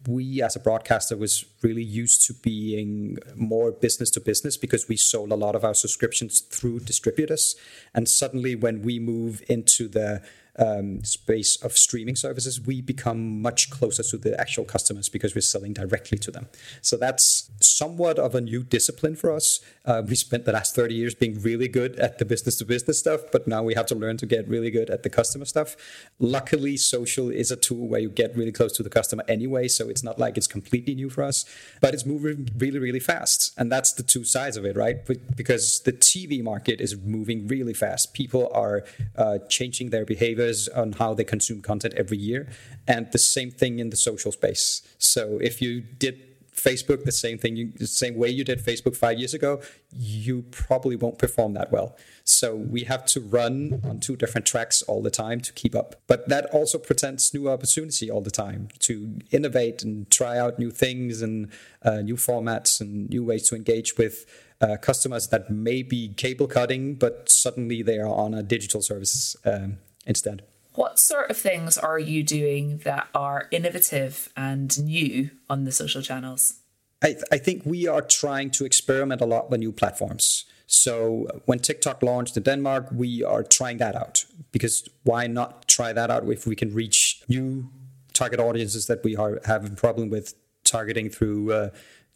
we 0.08 0.42
as 0.42 0.56
a 0.56 0.60
broadcaster 0.60 1.16
was 1.16 1.46
really 1.62 1.84
used 1.84 2.26
to 2.28 2.34
being 2.34 3.18
more 3.36 3.72
business 3.72 4.10
to 4.12 4.20
business 4.20 4.58
because 4.58 4.88
we 4.88 4.98
sold 4.98 5.32
a 5.32 5.36
lot 5.36 5.56
of 5.56 5.64
our 5.64 5.74
subscriptions 5.74 6.42
through 6.42 6.80
distributors 6.82 7.56
and 7.94 8.10
suddenly 8.10 8.56
when 8.56 8.82
we 8.82 9.00
move 9.00 9.42
into 9.48 9.88
the 9.88 10.22
um, 10.60 11.04
space 11.04 11.56
of 11.64 11.78
streaming 11.78 12.16
services, 12.16 12.62
we 12.62 12.82
become 12.82 13.42
much 13.42 13.70
closer 13.70 14.04
to 14.04 14.18
the 14.18 14.40
actual 14.40 14.66
customers 14.66 15.10
because 15.10 15.34
we're 15.34 15.42
selling 15.42 15.74
directly 15.74 16.18
to 16.20 16.32
them. 16.32 16.48
So 16.82 16.98
that's 16.98 17.50
somewhat 17.60 18.20
of 18.20 18.36
a 18.36 18.42
new 18.42 18.64
discipline 18.64 19.16
for 19.16 19.32
us. 19.32 19.60
Uh, 19.86 20.04
we 20.06 20.16
spent 20.16 20.46
the 20.46 20.52
last 20.52 20.76
30 20.76 20.94
years 20.94 21.16
being 21.16 21.42
really 21.42 21.68
good 21.68 21.98
at 21.98 22.20
the 22.20 22.26
business 22.26 22.58
to 22.58 22.66
business 22.66 23.00
stuff, 23.00 23.22
but 23.32 23.48
now 23.48 23.64
we 23.64 23.74
have 23.74 23.88
to 23.88 23.96
learn 23.96 24.18
to 24.18 24.26
get 24.26 24.48
really 24.48 24.70
good 24.70 24.90
at 24.90 25.04
the 25.04 25.10
customer 25.10 25.46
stuff. 25.46 25.76
Luckily, 26.20 26.78
social 26.78 27.30
is 27.30 27.52
a 27.52 27.56
tool 27.56 27.88
where 27.88 28.00
you 28.00 28.10
get 28.10 28.36
really 28.36 28.52
close 28.52 28.74
to 28.74 28.84
the 28.84 28.90
customer 28.90 29.24
anyway, 29.28 29.68
so 29.68 29.90
it's 29.90 30.04
not 30.04 30.20
like 30.20 30.38
it's 30.38 30.48
completely 30.48 30.94
new 30.94 31.10
for 31.10 31.24
us, 31.24 31.46
but 31.82 31.94
it's 31.94 32.06
moving 32.06 32.50
really, 32.58 32.80
really 32.80 33.00
fast. 33.00 33.54
And 33.58 33.72
that's 33.72 33.94
the 33.94 34.04
two 34.04 34.24
sides 34.24 34.58
of 34.58 34.66
it, 34.66 34.76
right? 34.76 34.98
Because 35.36 35.82
the 35.82 35.94
TV 35.94 36.44
market 36.44 36.80
is 36.80 36.96
moving 36.98 37.48
really 37.48 37.74
fast. 37.74 38.14
People 38.14 38.52
are 38.54 38.84
uh, 39.16 39.40
changing 39.50 39.90
their 39.90 40.06
behavior 40.06 40.43
on 40.70 40.94
how 40.94 41.14
they 41.14 41.24
consume 41.24 41.62
content 41.62 41.94
every 41.96 42.18
year, 42.18 42.48
and 42.88 43.12
the 43.12 43.18
same 43.18 43.52
thing 43.52 43.80
in 43.80 43.90
the 43.90 43.98
social 43.98 44.32
space. 44.32 44.82
So 44.98 45.40
if 45.42 45.62
you 45.62 45.82
did 45.82 46.16
Facebook 46.56 47.04
the 47.04 47.12
same 47.12 47.38
thing, 47.38 47.56
you, 47.56 47.72
the 47.76 47.88
same 47.88 48.16
way 48.16 48.30
you 48.30 48.44
did 48.44 48.60
Facebook 48.60 48.96
five 48.96 49.18
years 49.18 49.34
ago, 49.34 49.62
you 49.92 50.44
probably 50.52 50.96
won't 50.96 51.18
perform 51.18 51.54
that 51.54 51.72
well. 51.72 51.98
So 52.24 52.56
we 52.56 52.84
have 52.84 53.06
to 53.08 53.20
run 53.20 53.82
on 53.84 54.00
two 54.00 54.16
different 54.16 54.46
tracks 54.48 54.82
all 54.84 55.02
the 55.02 55.10
time 55.10 55.42
to 55.42 55.52
keep 55.54 55.76
up. 55.76 55.96
But 56.08 56.30
that 56.30 56.46
also 56.54 56.78
presents 56.78 57.34
new 57.34 57.50
opportunity 57.50 58.10
all 58.10 58.22
the 58.22 58.32
time 58.32 58.70
to 58.80 59.20
innovate 59.32 59.84
and 59.84 60.10
try 60.10 60.38
out 60.38 60.60
new 60.60 60.72
things 60.72 61.22
and 61.22 61.50
uh, 61.82 62.02
new 62.02 62.16
formats 62.16 62.80
and 62.80 63.10
new 63.10 63.24
ways 63.24 63.50
to 63.50 63.56
engage 63.56 63.98
with 63.98 64.26
uh, 64.62 64.78
customers 64.78 65.28
that 65.28 65.50
may 65.50 65.84
be 65.84 66.14
cable 66.14 66.48
cutting, 66.48 66.96
but 66.96 67.30
suddenly 67.30 67.82
they 67.82 67.98
are 67.98 68.08
on 68.08 68.34
a 68.34 68.44
digital 68.44 68.82
service 68.82 69.36
um, 69.44 69.78
instead. 70.06 70.44
What 70.76 70.98
sort 70.98 71.30
of 71.30 71.38
things 71.38 71.78
are 71.78 72.00
you 72.00 72.24
doing 72.24 72.80
that 72.80 73.08
are 73.14 73.48
innovative 73.52 74.30
and 74.36 74.84
new 74.84 75.30
on 75.50 75.66
the 75.66 75.72
social 75.72 76.02
channels? 76.02 76.56
I, 77.02 77.08
th- 77.08 77.24
I 77.32 77.38
think 77.38 77.64
we 77.66 77.88
are 77.88 78.02
trying 78.02 78.50
to 78.52 78.66
experiment 78.66 79.22
a 79.22 79.26
lot 79.26 79.52
with 79.52 79.60
new 79.60 79.72
platforms. 79.72 80.46
So 80.66 81.28
when 81.46 81.60
TikTok 81.60 82.02
launched 82.02 82.36
in 82.38 82.44
Denmark, 82.44 82.88
we 82.92 83.24
are 83.24 83.44
trying 83.44 83.78
that 83.78 83.96
out 83.96 84.26
because 84.52 84.88
why 85.04 85.28
not 85.28 85.68
try 85.68 85.94
that 85.94 86.10
out 86.10 86.28
if 86.28 86.48
we 86.48 86.56
can 86.56 86.74
reach 86.74 87.22
new 87.28 87.70
target 88.14 88.40
audiences 88.40 88.88
that 88.88 89.04
we 89.04 89.16
are 89.16 89.40
having 89.46 89.76
problem 89.76 90.10
with 90.10 90.34
targeting 90.64 91.10
through 91.10 91.52
uh, 91.52 91.70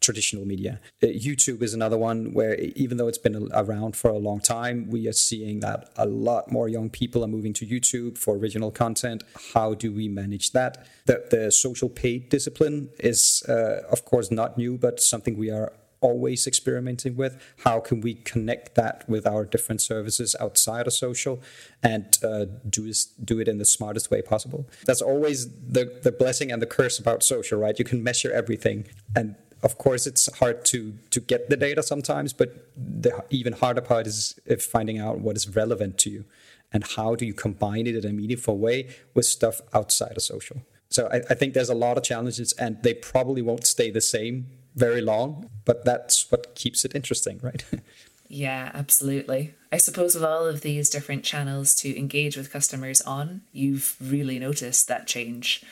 traditional 0.08 0.46
media. 0.54 0.74
Uh, 1.02 1.06
YouTube 1.28 1.60
is 1.68 1.72
another 1.80 1.98
one 2.10 2.20
where, 2.38 2.54
even 2.84 2.94
though 2.96 3.10
it's 3.12 3.24
been 3.26 3.36
around 3.62 3.92
for 4.00 4.10
a 4.18 4.22
long 4.28 4.40
time, 4.56 4.76
we 4.94 5.00
are 5.10 5.18
seeing 5.28 5.56
that 5.66 5.80
a 5.96 6.08
lot 6.28 6.44
more 6.56 6.66
young 6.76 6.88
people 7.00 7.20
are 7.24 7.32
moving 7.36 7.54
to 7.60 7.64
YouTube 7.74 8.14
for 8.24 8.32
original 8.42 8.70
content. 8.84 9.20
How 9.54 9.68
do 9.82 9.88
we 9.98 10.06
manage 10.22 10.46
that? 10.58 10.72
The, 11.08 11.16
the 11.34 11.42
social 11.66 11.90
paid 12.02 12.20
discipline 12.36 12.78
is, 13.12 13.20
uh, 13.54 13.82
of 13.94 14.00
course, 14.10 14.28
not 14.40 14.50
new, 14.62 14.72
but 14.86 14.94
something 15.12 15.34
we 15.46 15.50
are 15.58 15.68
always 16.00 16.46
experimenting 16.46 17.14
with. 17.22 17.34
How 17.66 17.76
can 17.88 18.00
we 18.06 18.12
connect 18.32 18.66
that 18.80 18.96
with 19.12 19.24
our 19.32 19.44
different 19.54 19.80
services 19.92 20.36
outside 20.44 20.86
of 20.86 20.92
social 20.92 21.34
and 21.82 22.06
uh, 22.22 22.44
do 22.76 22.86
this, 22.86 23.04
do 23.04 23.34
it 23.42 23.48
in 23.48 23.58
the 23.58 23.64
smartest 23.64 24.06
way 24.12 24.22
possible? 24.22 24.60
That's 24.88 25.02
always 25.02 25.38
the 25.76 25.84
the 26.06 26.12
blessing 26.22 26.48
and 26.52 26.60
the 26.64 26.70
curse 26.78 26.96
about 27.04 27.22
social, 27.34 27.56
right? 27.64 27.76
You 27.82 27.88
can 27.92 28.00
measure 28.10 28.32
everything, 28.42 28.78
and 29.18 29.34
of 29.62 29.78
course 29.78 30.06
it's 30.06 30.32
hard 30.38 30.64
to 30.64 30.94
to 31.10 31.20
get 31.20 31.50
the 31.50 31.56
data 31.56 31.82
sometimes 31.82 32.32
but 32.32 32.68
the 32.76 33.24
even 33.30 33.52
harder 33.52 33.80
part 33.80 34.06
is 34.06 34.38
finding 34.60 34.98
out 34.98 35.18
what 35.20 35.36
is 35.36 35.48
relevant 35.54 35.98
to 35.98 36.10
you 36.10 36.24
and 36.72 36.84
how 36.96 37.14
do 37.14 37.24
you 37.24 37.34
combine 37.34 37.86
it 37.86 37.96
in 37.96 38.04
a 38.04 38.12
meaningful 38.12 38.58
way 38.58 38.88
with 39.14 39.24
stuff 39.24 39.60
outside 39.72 40.16
of 40.16 40.22
social. 40.22 40.62
So 40.90 41.08
I, 41.12 41.16
I 41.30 41.34
think 41.34 41.54
there's 41.54 41.68
a 41.68 41.74
lot 41.74 41.96
of 41.96 42.04
challenges 42.04 42.52
and 42.54 42.82
they 42.82 42.94
probably 42.94 43.42
won't 43.42 43.66
stay 43.66 43.90
the 43.90 44.00
same 44.00 44.46
very 44.74 45.00
long 45.00 45.50
but 45.64 45.84
that's 45.84 46.30
what 46.30 46.54
keeps 46.54 46.84
it 46.84 46.94
interesting 46.94 47.40
right? 47.42 47.64
Yeah 48.30 48.70
absolutely. 48.74 49.54
I 49.72 49.78
suppose 49.78 50.14
with 50.14 50.22
all 50.22 50.44
of 50.44 50.60
these 50.60 50.90
different 50.90 51.24
channels 51.24 51.74
to 51.76 51.98
engage 51.98 52.36
with 52.36 52.52
customers 52.52 53.00
on 53.00 53.40
you've 53.52 53.96
really 54.00 54.38
noticed 54.38 54.86
that 54.88 55.06
change 55.06 55.64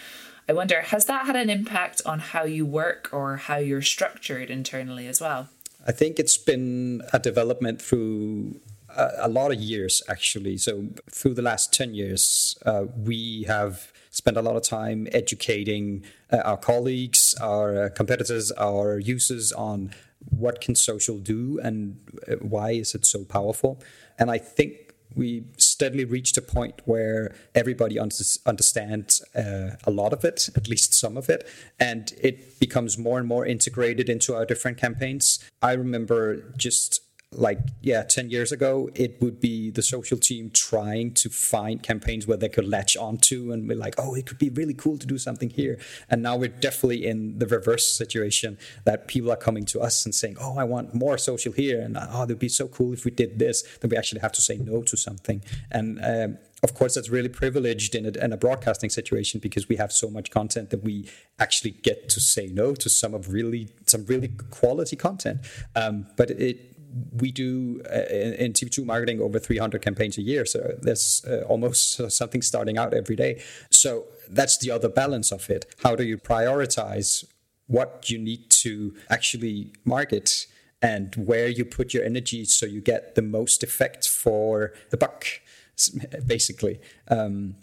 I 0.49 0.53
wonder, 0.53 0.81
has 0.81 1.07
that 1.07 1.27
had 1.27 1.35
an 1.35 1.51
impact 1.51 2.03
on 2.07 2.21
how 2.21 2.45
you 2.45 2.65
work 2.65 3.09
or 3.13 3.37
how 3.37 3.57
you're 3.57 3.83
structured 3.83 4.49
internally 4.49 5.09
as 5.09 5.21
well? 5.21 5.49
I 5.87 5.93
think 5.93 6.19
it's 6.19 6.39
been 6.39 7.03
a 7.13 7.19
development 7.19 7.83
through 7.83 8.61
a, 8.97 9.11
a 9.23 9.29
lot 9.29 9.53
of 9.53 9.61
years, 9.61 10.03
actually. 10.09 10.57
So, 10.59 10.89
through 11.11 11.35
the 11.35 11.43
last 11.43 11.73
10 11.73 11.95
years, 11.95 12.57
uh, 12.65 12.85
we 12.97 13.45
have 13.49 13.93
spent 14.11 14.37
a 14.37 14.43
lot 14.43 14.57
of 14.57 14.63
time 14.63 15.09
educating 15.13 16.05
uh, 16.33 16.39
our 16.39 16.57
colleagues, 16.57 17.35
our 17.41 17.85
uh, 17.85 17.89
competitors, 17.91 18.53
our 18.53 18.99
users 18.99 19.53
on 19.53 19.93
what 20.31 20.61
can 20.61 20.75
social 20.75 21.19
do 21.19 21.61
and 21.63 21.99
uh, 22.27 22.37
why 22.37 22.71
is 22.71 22.95
it 22.95 23.05
so 23.05 23.25
powerful. 23.25 23.81
And 24.19 24.31
I 24.31 24.39
think 24.39 24.86
we 25.17 25.45
steadily 25.57 26.05
reached 26.05 26.37
a 26.37 26.43
point 26.43 26.83
where 26.85 27.35
everybody 27.55 27.99
understands 27.99 29.23
uh, 29.35 29.77
a 29.85 29.91
lot 29.91 30.13
of 30.13 30.25
it, 30.25 30.49
at 30.55 30.69
least 30.69 30.95
some 30.95 31.17
of 31.17 31.29
it, 31.29 31.49
and 31.81 32.13
it 32.21 32.61
becomes 32.61 32.99
more 32.99 33.19
and 33.19 33.27
more 33.27 33.47
integrated 33.47 34.09
into 34.09 34.35
our 34.35 34.45
different 34.45 34.77
campaigns. 34.79 35.41
I 35.63 35.73
remember 35.73 36.53
just 36.57 37.01
like 37.33 37.59
yeah 37.83 38.05
10 38.05 38.31
years 38.31 38.53
ago 38.53 38.89
it 38.95 39.21
would 39.21 39.41
be 39.41 39.69
the 39.71 39.83
social 39.83 40.17
team 40.17 40.49
trying 40.51 41.13
to 41.13 41.29
find 41.29 41.83
campaigns 41.83 42.27
where 42.27 42.37
they 42.37 42.49
could 42.49 42.67
latch 42.67 42.97
onto 42.97 43.51
and 43.51 43.69
we're 43.69 43.77
like 43.77 43.95
oh 43.99 44.15
it 44.15 44.27
could 44.27 44.39
be 44.39 44.49
really 44.51 44.75
cool 44.75 44.97
to 44.97 45.07
do 45.07 45.19
something 45.19 45.51
here. 45.51 45.79
And 46.09 46.23
now 46.23 46.37
we're 46.37 46.49
definitely 46.49 47.05
in 47.05 47.39
the 47.39 47.47
reverse 47.47 47.91
situation 47.91 48.59
that 48.85 49.09
people 49.09 49.33
are 49.33 49.37
coming 49.37 49.65
to 49.67 49.81
us 49.81 50.05
and 50.05 50.15
saying 50.15 50.37
oh 50.41 50.57
i 50.57 50.65
want 50.65 50.95
more 50.95 51.19
social 51.19 51.53
here 51.53 51.81
and 51.81 51.99
oh 52.01 52.23
it'd 52.23 52.39
be 52.39 52.49
so 52.49 52.69
cool 52.69 52.93
if 52.93 53.05
we 53.05 53.11
did 53.11 53.39
this. 53.39 53.63
Then 53.81 53.91
we 53.91 53.97
actually 53.97 54.21
have 54.21 54.33
to 54.33 54.43
say 54.43 54.57
no 54.57 54.83
to 54.83 54.97
something. 54.97 55.43
And 55.71 55.99
um, 56.03 56.39
of 56.63 56.75
course, 56.75 56.95
that's 56.95 57.11
really 57.11 57.29
privileged 57.29 57.95
in 57.95 58.07
a, 58.07 58.25
in 58.25 58.33
a, 58.33 58.37
broadcasting 58.37 58.89
situation 58.89 59.41
because 59.41 59.69
we 59.69 59.77
have 59.77 59.93
so 59.93 60.09
much 60.09 60.31
content 60.31 60.71
that 60.71 60.83
we 60.83 61.09
actually 61.39 61.73
get 61.73 62.09
to 62.09 62.21
say 62.21 62.47
no 62.47 62.75
to 62.75 62.89
some 62.89 63.13
of 63.15 63.33
really 63.33 63.69
some 63.85 64.07
really 64.07 64.29
quality 64.51 64.97
content. 64.97 65.41
Um, 65.75 66.07
but 66.17 66.31
it 66.31 66.76
we 67.13 67.33
do 67.33 67.83
uh, 67.91 68.05
in, 68.11 68.53
TV2 68.53 68.85
marketing 68.85 69.21
over 69.21 69.39
300 69.39 69.83
campaigns 69.83 70.19
a 70.19 70.23
year. 70.23 70.45
So 70.45 70.75
there's 70.81 71.25
uh, 71.27 71.43
almost 71.49 72.11
something 72.11 72.43
starting 72.43 72.79
out 72.79 72.95
every 72.95 73.17
day. 73.17 73.43
So 73.71 74.07
that's 74.29 74.59
the 74.59 74.71
other 74.71 74.89
balance 74.89 75.33
of 75.33 75.49
it. 75.51 75.67
How 75.83 75.97
do 75.97 76.05
you 76.05 76.19
prioritize 76.19 77.25
what 77.67 78.11
you 78.11 78.19
need 78.19 78.49
to 78.51 78.95
actually 79.11 79.73
market 79.85 80.47
and 80.83 81.15
where 81.17 81.49
you 81.49 81.65
put 81.65 81.93
your 81.93 82.05
energy 82.05 82.45
so 82.45 82.67
you 82.67 82.81
get 82.81 83.15
the 83.15 83.23
most 83.23 83.63
effect 83.63 84.09
for 84.09 84.73
the 84.91 84.97
buck, 84.97 85.25
basically? 86.27 86.81
Um, 87.09 87.57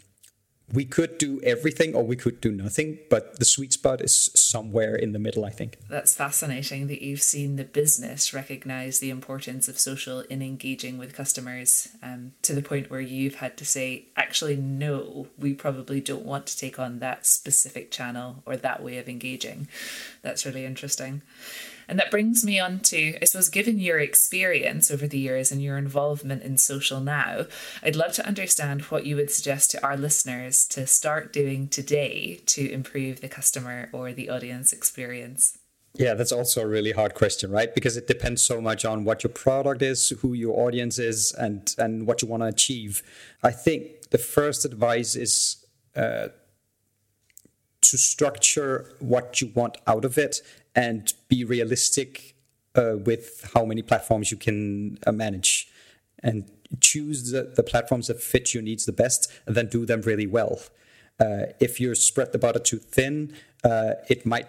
we 0.73 0.85
could 0.85 1.19
do 1.19 1.39
everything 1.43 1.93
or 1.93 2.03
we 2.03 2.15
could 2.15 2.41
do 2.41 2.51
nothing, 2.51 2.97
but 3.09 3.37
the 3.37 3.45
sweet 3.45 3.71
spot 3.71 4.01
is 4.01 4.31
somewhere 4.33 4.95
in 4.95 5.11
the 5.11 5.19
middle, 5.19 5.45
I 5.45 5.51
think. 5.51 5.77
That's 5.87 6.15
fascinating 6.15 6.87
that 6.87 7.03
you've 7.03 7.21
seen 7.21 7.57
the 7.57 7.63
business 7.63 8.33
recognize 8.33 8.99
the 8.99 9.11
importance 9.11 9.67
of 9.67 9.77
social 9.77 10.21
in 10.21 10.41
engaging 10.41 10.97
with 10.97 11.13
customers 11.13 11.89
um, 12.01 12.33
to 12.41 12.53
the 12.53 12.63
point 12.63 12.89
where 12.89 13.01
you've 13.01 13.35
had 13.35 13.55
to 13.57 13.65
say, 13.65 14.07
actually, 14.17 14.55
no, 14.55 15.27
we 15.37 15.53
probably 15.53 16.01
don't 16.01 16.25
want 16.25 16.47
to 16.47 16.57
take 16.57 16.79
on 16.79 16.99
that 16.99 17.27
specific 17.27 17.91
channel 17.91 18.41
or 18.45 18.57
that 18.57 18.81
way 18.81 18.97
of 18.97 19.07
engaging. 19.07 19.67
That's 20.23 20.45
really 20.45 20.65
interesting. 20.65 21.21
And 21.87 21.99
that 21.99 22.11
brings 22.11 22.45
me 22.45 22.59
on 22.59 22.79
to, 22.79 23.17
I 23.21 23.25
suppose, 23.25 23.49
given 23.49 23.79
your 23.79 23.99
experience 23.99 24.89
over 24.91 25.07
the 25.07 25.19
years 25.19 25.51
and 25.51 25.61
your 25.61 25.77
involvement 25.77 26.43
in 26.43 26.57
social 26.57 26.99
now, 26.99 27.45
I'd 27.81 27.95
love 27.95 28.13
to 28.13 28.27
understand 28.27 28.81
what 28.83 29.05
you 29.05 29.15
would 29.15 29.31
suggest 29.31 29.71
to 29.71 29.83
our 29.83 29.97
listeners 29.97 30.67
to 30.69 30.87
start 30.87 31.33
doing 31.33 31.67
today 31.67 32.41
to 32.47 32.69
improve 32.71 33.21
the 33.21 33.29
customer 33.29 33.89
or 33.91 34.13
the 34.13 34.29
audience 34.29 34.73
experience. 34.73 35.57
Yeah, 35.95 36.15
that's 36.15 36.31
also 36.31 36.61
a 36.61 36.67
really 36.67 36.91
hard 36.91 37.13
question, 37.13 37.51
right? 37.51 37.73
Because 37.73 37.97
it 37.97 38.07
depends 38.07 38.41
so 38.41 38.59
much 38.59 38.83
on 38.83 39.03
what 39.03 39.23
your 39.23 39.31
product 39.31 39.83
is, 39.83 40.09
who 40.09 40.33
your 40.33 40.59
audience 40.59 40.97
is, 40.97 41.31
and 41.33 41.73
and 41.77 42.07
what 42.07 42.23
you 42.23 42.27
want 42.27 42.41
to 42.41 42.47
achieve. 42.47 43.03
I 43.43 43.51
think 43.51 44.09
the 44.09 44.17
first 44.17 44.65
advice 44.65 45.15
is 45.15 45.63
uh, 45.95 46.29
to 47.81 47.97
structure 47.97 48.95
what 48.99 49.39
you 49.39 49.51
want 49.53 49.77
out 49.85 50.03
of 50.03 50.17
it 50.17 50.41
and 50.75 51.13
be 51.27 51.43
realistic 51.43 52.35
uh, 52.75 52.95
with 53.05 53.51
how 53.53 53.65
many 53.65 53.81
platforms 53.81 54.31
you 54.31 54.37
can 54.37 54.97
uh, 55.05 55.11
manage 55.11 55.67
and 56.21 56.49
choose 56.79 57.31
the, 57.31 57.43
the 57.55 57.63
platforms 57.63 58.07
that 58.07 58.21
fit 58.21 58.53
your 58.53 58.63
needs 58.63 58.85
the 58.85 58.91
best 58.91 59.31
and 59.45 59.55
then 59.55 59.67
do 59.67 59.85
them 59.85 60.01
really 60.01 60.27
well. 60.27 60.59
Uh, 61.19 61.45
if 61.59 61.79
you 61.79 61.93
spread 61.93 62.31
the 62.31 62.39
butter 62.39 62.59
too 62.59 62.79
thin, 62.79 63.33
uh, 63.63 63.93
it 64.09 64.25
might 64.25 64.47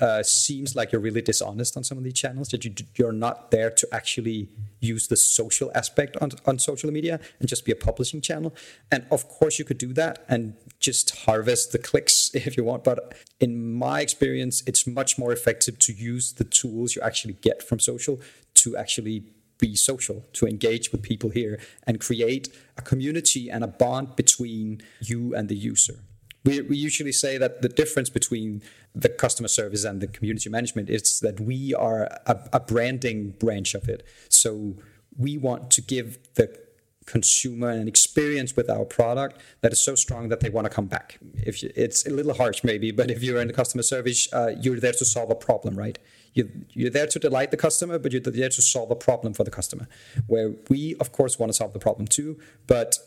uh, 0.00 0.22
seems 0.22 0.74
like 0.74 0.90
you're 0.90 1.00
really 1.00 1.20
dishonest 1.20 1.76
on 1.76 1.84
some 1.84 1.98
of 1.98 2.04
these 2.04 2.14
channels 2.14 2.48
that 2.48 2.64
you, 2.64 2.74
you're 2.96 3.12
not 3.12 3.50
there 3.50 3.70
to 3.70 3.86
actually 3.92 4.48
use 4.80 5.08
the 5.08 5.16
social 5.16 5.70
aspect 5.74 6.16
on, 6.20 6.30
on 6.46 6.58
social 6.58 6.90
media 6.90 7.20
and 7.40 7.48
just 7.48 7.64
be 7.64 7.72
a 7.72 7.76
publishing 7.76 8.20
channel. 8.20 8.54
And 8.90 9.06
of 9.10 9.28
course 9.28 9.58
you 9.58 9.64
could 9.64 9.78
do 9.78 9.92
that 9.94 10.24
and 10.28 10.54
just 10.80 11.24
harvest 11.26 11.72
the 11.72 11.78
clicks 11.78 12.30
if 12.34 12.56
you 12.56 12.64
want. 12.64 12.84
But 12.84 13.14
in 13.40 13.74
my 13.74 14.00
experience 14.00 14.62
it's 14.66 14.86
much 14.86 15.18
more 15.18 15.32
effective 15.32 15.78
to 15.80 15.92
use 15.92 16.32
the 16.32 16.44
tools 16.44 16.96
you 16.96 17.02
actually 17.02 17.34
get 17.34 17.62
from 17.62 17.78
social 17.78 18.20
to 18.54 18.76
actually 18.76 19.24
be 19.58 19.76
social 19.76 20.24
to 20.32 20.46
engage 20.46 20.90
with 20.90 21.02
people 21.02 21.30
here 21.30 21.60
and 21.86 22.00
create 22.00 22.48
a 22.76 22.82
community 22.82 23.48
and 23.50 23.62
a 23.62 23.68
bond 23.68 24.16
between 24.16 24.80
you 25.00 25.34
and 25.36 25.48
the 25.48 25.54
user 25.54 26.00
we, 26.44 26.60
we 26.62 26.76
usually 26.76 27.12
say 27.12 27.38
that 27.38 27.62
the 27.62 27.68
difference 27.68 28.10
between 28.10 28.62
the 28.94 29.08
customer 29.08 29.48
service 29.48 29.84
and 29.84 30.00
the 30.00 30.06
community 30.06 30.50
management 30.50 30.90
is 30.90 31.20
that 31.20 31.40
we 31.40 31.74
are 31.74 32.04
a, 32.26 32.48
a 32.52 32.60
branding 32.60 33.30
branch 33.38 33.74
of 33.74 33.88
it. 33.88 34.06
So 34.28 34.76
we 35.16 35.38
want 35.38 35.70
to 35.72 35.82
give 35.82 36.18
the 36.34 36.58
consumer 37.04 37.70
an 37.70 37.88
experience 37.88 38.54
with 38.54 38.70
our 38.70 38.84
product 38.84 39.40
that 39.60 39.72
is 39.72 39.84
so 39.84 39.94
strong 39.94 40.28
that 40.28 40.40
they 40.40 40.50
want 40.50 40.64
to 40.64 40.70
come 40.70 40.86
back. 40.86 41.18
If 41.34 41.62
you, 41.62 41.72
it's 41.74 42.06
a 42.06 42.10
little 42.10 42.34
harsh, 42.34 42.62
maybe, 42.62 42.90
but 42.92 43.10
if 43.10 43.22
you're 43.22 43.40
in 43.40 43.48
the 43.48 43.52
customer 43.52 43.82
service, 43.82 44.32
uh, 44.32 44.52
you're 44.60 44.78
there 44.78 44.92
to 44.92 45.04
solve 45.04 45.30
a 45.30 45.34
problem, 45.34 45.74
right? 45.74 45.98
You, 46.34 46.50
you're 46.70 46.90
there 46.90 47.08
to 47.08 47.18
delight 47.18 47.50
the 47.50 47.56
customer, 47.56 47.98
but 47.98 48.12
you're 48.12 48.20
there 48.20 48.48
to 48.48 48.62
solve 48.62 48.90
a 48.90 48.96
problem 48.96 49.34
for 49.34 49.44
the 49.44 49.50
customer. 49.50 49.88
Where 50.26 50.54
we, 50.68 50.94
of 51.00 51.12
course, 51.12 51.38
want 51.38 51.50
to 51.50 51.54
solve 51.54 51.72
the 51.72 51.78
problem 51.78 52.06
too, 52.06 52.38
but 52.66 52.98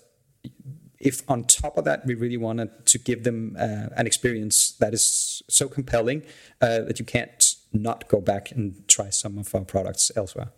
if 1.05 1.21
on 1.29 1.43
top 1.43 1.77
of 1.77 1.85
that 1.85 2.05
we 2.05 2.15
really 2.15 2.37
wanted 2.37 2.85
to 2.87 2.97
give 2.97 3.23
them 3.23 3.55
uh, 3.59 3.87
an 3.95 4.07
experience 4.07 4.71
that 4.79 4.93
is 4.93 5.43
so 5.47 5.69
compelling 5.69 6.23
uh, 6.61 6.79
that 6.81 6.99
you 6.99 7.05
can't 7.05 7.55
not 7.71 8.07
go 8.07 8.19
back 8.19 8.51
and 8.51 8.87
try 8.87 9.09
some 9.09 9.37
of 9.37 9.53
our 9.53 9.61
products 9.61 10.11
elsewhere. 10.15 10.49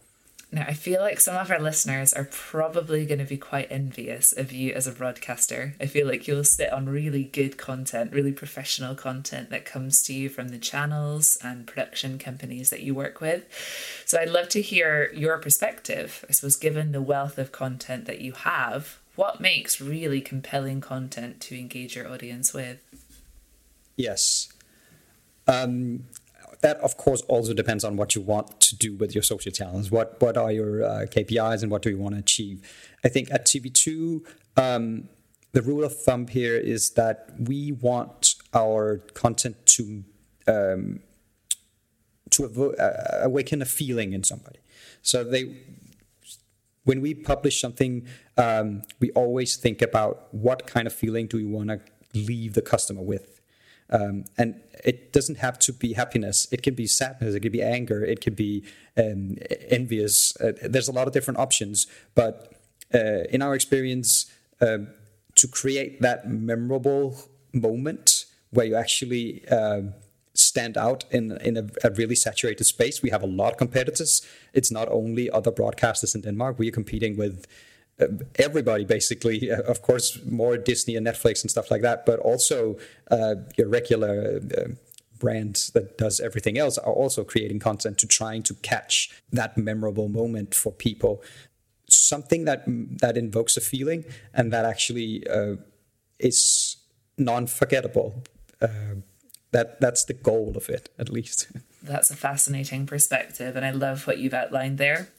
Now, 0.50 0.63
I 0.66 0.74
feel 0.74 1.01
like 1.01 1.20
some 1.20 1.36
of 1.36 1.51
our 1.51 1.60
listeners 1.60 2.13
are 2.13 2.24
probably 2.24 3.06
going 3.06 3.20
to 3.20 3.25
be 3.25 3.36
quite 3.36 3.70
envious 3.70 4.32
of 4.32 4.54
you 4.54 4.72
as 4.72 4.88
a 4.88 4.94
broadcaster. 4.94 5.75
I 5.82 5.88
feel 5.88 6.08
like 6.08 6.25
you'll 6.25 6.46
sit 6.46 6.72
on 6.72 6.88
really 6.88 7.25
good 7.25 7.58
content, 7.58 8.13
really 8.13 8.32
professional 8.32 8.96
content 8.96 9.50
that 9.50 9.66
comes 9.66 10.01
to 10.04 10.13
you 10.13 10.30
from 10.30 10.48
the 10.48 10.58
channels 10.58 11.38
and 11.44 11.68
production 11.68 12.18
companies 12.18 12.70
that 12.70 12.82
you 12.82 12.96
work 12.96 13.20
with. 13.20 13.44
So 14.06 14.20
I'd 14.20 14.30
love 14.30 14.48
to 14.50 14.62
hear 14.62 15.12
your 15.13 15.38
perspective. 15.38 16.24
I 16.30 16.32
suppose, 16.32 16.56
given 16.56 16.94
the 16.94 17.01
wealth 17.01 17.38
of 17.38 17.51
content 17.51 18.06
that 18.06 18.22
you 18.22 18.32
have, 18.32 19.00
what 19.17 19.41
makes 19.41 19.81
really 19.81 20.21
compelling 20.21 20.79
content 20.79 21.41
to 21.41 21.59
engage 21.59 21.95
your 21.95 22.07
audience 22.07 22.53
with? 22.53 22.79
Yes. 23.97 24.47
Um, 25.47 26.03
that 26.62 26.77
of 26.77 26.97
course 26.97 27.21
also 27.24 27.53
depends 27.53 27.83
on 27.83 27.97
what 27.97 28.15
you 28.15 28.21
want 28.21 28.59
to 28.62 28.75
do 28.75 28.95
with 28.95 29.13
your 29.13 29.24
social 29.24 29.51
channels. 29.51 29.91
What 29.91 30.21
what 30.21 30.38
are 30.38 30.51
your 30.51 30.83
uh, 30.83 31.05
KPIs 31.07 31.62
and 31.63 31.71
what 31.71 31.81
do 31.81 31.89
you 31.89 31.97
want 31.97 32.15
to 32.15 32.19
achieve? 32.19 32.62
I 33.03 33.09
think 33.09 33.31
at 33.31 33.45
TV2, 33.45 34.25
um, 34.55 35.09
the 35.51 35.62
rule 35.62 35.83
of 35.83 36.00
thumb 36.00 36.27
here 36.27 36.55
is 36.55 36.91
that 36.91 37.29
we 37.39 37.71
want 37.71 38.36
our 38.53 38.97
content 39.13 39.65
to 39.77 40.03
um, 40.47 41.00
to 42.31 42.75
uh, 42.79 43.19
awaken 43.24 43.62
a 43.62 43.65
feeling 43.65 44.13
in 44.13 44.24
somebody. 44.24 44.59
So 45.01 45.24
they 45.24 45.55
when 46.88 47.01
we 47.01 47.13
publish 47.13 47.60
something, 47.60 48.08
um, 48.38 48.82
we 49.01 49.12
always 49.12 49.58
think 49.58 49.82
about 49.82 50.34
what 50.34 50.65
kind 50.65 50.88
of 50.88 50.94
feeling 50.94 51.27
do 51.27 51.36
we 51.36 51.44
want 51.44 51.67
to 51.67 51.82
leave 52.13 52.53
the 52.53 52.62
customer 52.62 53.01
with. 53.01 53.41
Um, 53.89 54.24
and 54.38 54.62
it 54.86 55.12
doesn't 55.12 55.39
have 55.39 55.60
to 55.60 55.74
be 55.74 55.94
happiness. 55.94 56.48
It 56.50 56.62
can 56.63 56.75
be 56.75 56.88
sadness. 56.88 57.36
It 57.36 57.41
can 57.41 57.51
be 57.51 57.62
anger. 57.62 58.06
It 58.06 58.22
can 58.22 58.36
be 58.36 58.63
um, 58.96 59.36
envious. 59.70 60.36
Uh, 60.38 60.53
there's 60.63 60.88
a 60.88 60.94
lot 60.94 61.08
of 61.08 61.13
different 61.13 61.39
options. 61.39 61.88
But 62.15 62.53
uh, 62.94 63.24
in 63.36 63.41
our 63.41 63.53
experience, 63.53 64.32
uh, 64.62 64.77
to 65.36 65.48
create 65.48 66.01
that 66.01 66.29
memorable 66.29 67.17
moment 67.51 68.25
where 68.51 68.65
you 68.65 68.75
actually 68.75 69.46
um, 69.50 69.94
stand 70.58 70.78
out 70.78 71.06
in 71.12 71.24
in 71.48 71.58
a, 71.58 71.66
a, 71.84 71.92
really 71.92 72.16
saturated 72.16 72.64
space. 72.64 73.04
We 73.04 73.12
have 73.12 73.24
a 73.24 73.32
lot 73.42 73.52
of 73.54 73.58
competitors. 73.58 74.22
It's 74.54 74.72
not 74.72 74.88
only 74.90 75.30
other 75.30 75.52
broadcasters 75.52 76.16
in 76.16 76.22
Denmark. 76.22 76.58
We 76.58 76.68
are 76.70 76.78
competing 76.82 77.18
with 77.18 77.46
uh, 78.02 78.08
everybody 78.48 78.86
basically. 78.86 79.38
Of 79.74 79.82
course, 79.82 80.08
more 80.26 80.58
Disney 80.58 80.98
and 80.98 81.06
Netflix 81.08 81.43
and 81.43 81.52
stuff 81.52 81.70
like 81.74 81.84
that, 81.88 82.06
but 82.06 82.20
also 82.20 82.58
uh, 83.12 83.36
your 83.58 83.70
regular. 83.70 84.39
Uh, 84.58 84.74
that 85.74 85.98
does 85.98 86.20
everything 86.20 86.58
else 86.60 86.78
are 86.78 86.93
also 86.93 87.24
creating 87.24 87.60
content 87.60 87.98
to 87.98 88.08
trying 88.08 88.43
to 88.43 88.54
catch 88.62 89.10
that 89.32 89.58
memorable 89.58 90.08
moment 90.10 90.54
for 90.54 90.72
people 90.72 91.24
something 91.89 92.46
that 92.46 92.62
that 93.02 93.17
invokes 93.17 93.58
a 93.58 93.62
feeling 93.62 94.04
and 94.34 94.54
that 94.54 94.65
actually 94.65 95.12
uh, 95.28 95.56
is 96.20 96.78
non-forgettable 97.17 98.10
uh, 98.62 98.96
that 99.58 99.82
that's 99.82 100.04
the 100.06 100.13
goal 100.13 100.54
of 100.56 100.70
it 100.70 100.89
at 101.00 101.10
least 101.10 101.48
that's 101.84 102.12
a 102.12 102.15
fascinating 102.15 102.86
perspective 102.86 103.56
and 103.56 103.65
i 103.65 103.72
love 103.72 104.06
what 104.06 104.20
you've 104.20 104.34
outlined 104.34 104.78
there 104.78 105.10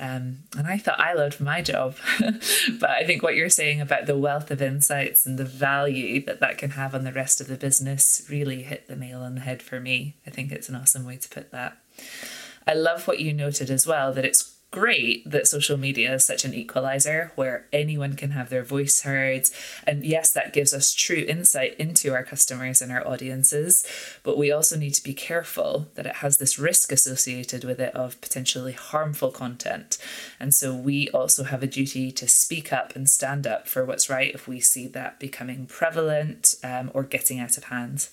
um, 0.00 0.38
and 0.56 0.66
I 0.66 0.78
thought 0.78 0.98
I 0.98 1.12
loved 1.12 1.40
my 1.40 1.60
job. 1.60 1.96
but 2.18 2.90
I 2.90 3.04
think 3.04 3.22
what 3.22 3.36
you're 3.36 3.50
saying 3.50 3.80
about 3.80 4.06
the 4.06 4.16
wealth 4.16 4.50
of 4.50 4.62
insights 4.62 5.26
and 5.26 5.38
the 5.38 5.44
value 5.44 6.24
that 6.24 6.40
that 6.40 6.58
can 6.58 6.70
have 6.70 6.94
on 6.94 7.04
the 7.04 7.12
rest 7.12 7.40
of 7.40 7.48
the 7.48 7.56
business 7.56 8.26
really 8.30 8.62
hit 8.62 8.88
the 8.88 8.96
nail 8.96 9.20
on 9.20 9.34
the 9.34 9.42
head 9.42 9.62
for 9.62 9.78
me. 9.80 10.16
I 10.26 10.30
think 10.30 10.50
it's 10.50 10.68
an 10.68 10.74
awesome 10.74 11.04
way 11.04 11.16
to 11.18 11.28
put 11.28 11.52
that. 11.52 11.76
I 12.66 12.74
love 12.74 13.06
what 13.06 13.20
you 13.20 13.32
noted 13.32 13.70
as 13.70 13.86
well 13.86 14.12
that 14.14 14.24
it's 14.24 14.54
great 14.74 15.22
that 15.30 15.46
social 15.46 15.76
media 15.76 16.12
is 16.12 16.24
such 16.24 16.44
an 16.44 16.52
equalizer 16.52 17.30
where 17.36 17.64
anyone 17.72 18.16
can 18.16 18.32
have 18.32 18.50
their 18.50 18.64
voice 18.64 19.02
heard. 19.02 19.48
And 19.86 20.04
yes, 20.04 20.32
that 20.32 20.52
gives 20.52 20.74
us 20.74 20.92
true 20.92 21.24
insight 21.28 21.76
into 21.78 22.12
our 22.12 22.24
customers 22.24 22.82
and 22.82 22.90
our 22.90 23.06
audiences. 23.06 23.86
But 24.24 24.36
we 24.36 24.50
also 24.50 24.76
need 24.76 24.94
to 24.94 25.04
be 25.04 25.14
careful 25.14 25.86
that 25.94 26.06
it 26.06 26.16
has 26.16 26.38
this 26.38 26.58
risk 26.58 26.90
associated 26.90 27.62
with 27.62 27.78
it 27.78 27.94
of 27.94 28.20
potentially 28.20 28.72
harmful 28.72 29.30
content. 29.30 29.96
And 30.40 30.52
so 30.52 30.74
we 30.74 31.08
also 31.10 31.44
have 31.44 31.62
a 31.62 31.68
duty 31.68 32.10
to 32.10 32.26
speak 32.26 32.72
up 32.72 32.96
and 32.96 33.08
stand 33.08 33.46
up 33.46 33.68
for 33.68 33.84
what's 33.84 34.10
right 34.10 34.34
if 34.34 34.48
we 34.48 34.58
see 34.58 34.88
that 34.88 35.20
becoming 35.20 35.66
prevalent 35.66 36.56
um, 36.64 36.90
or 36.92 37.04
getting 37.04 37.38
out 37.38 37.56
of 37.56 37.64
hand. 37.64 38.08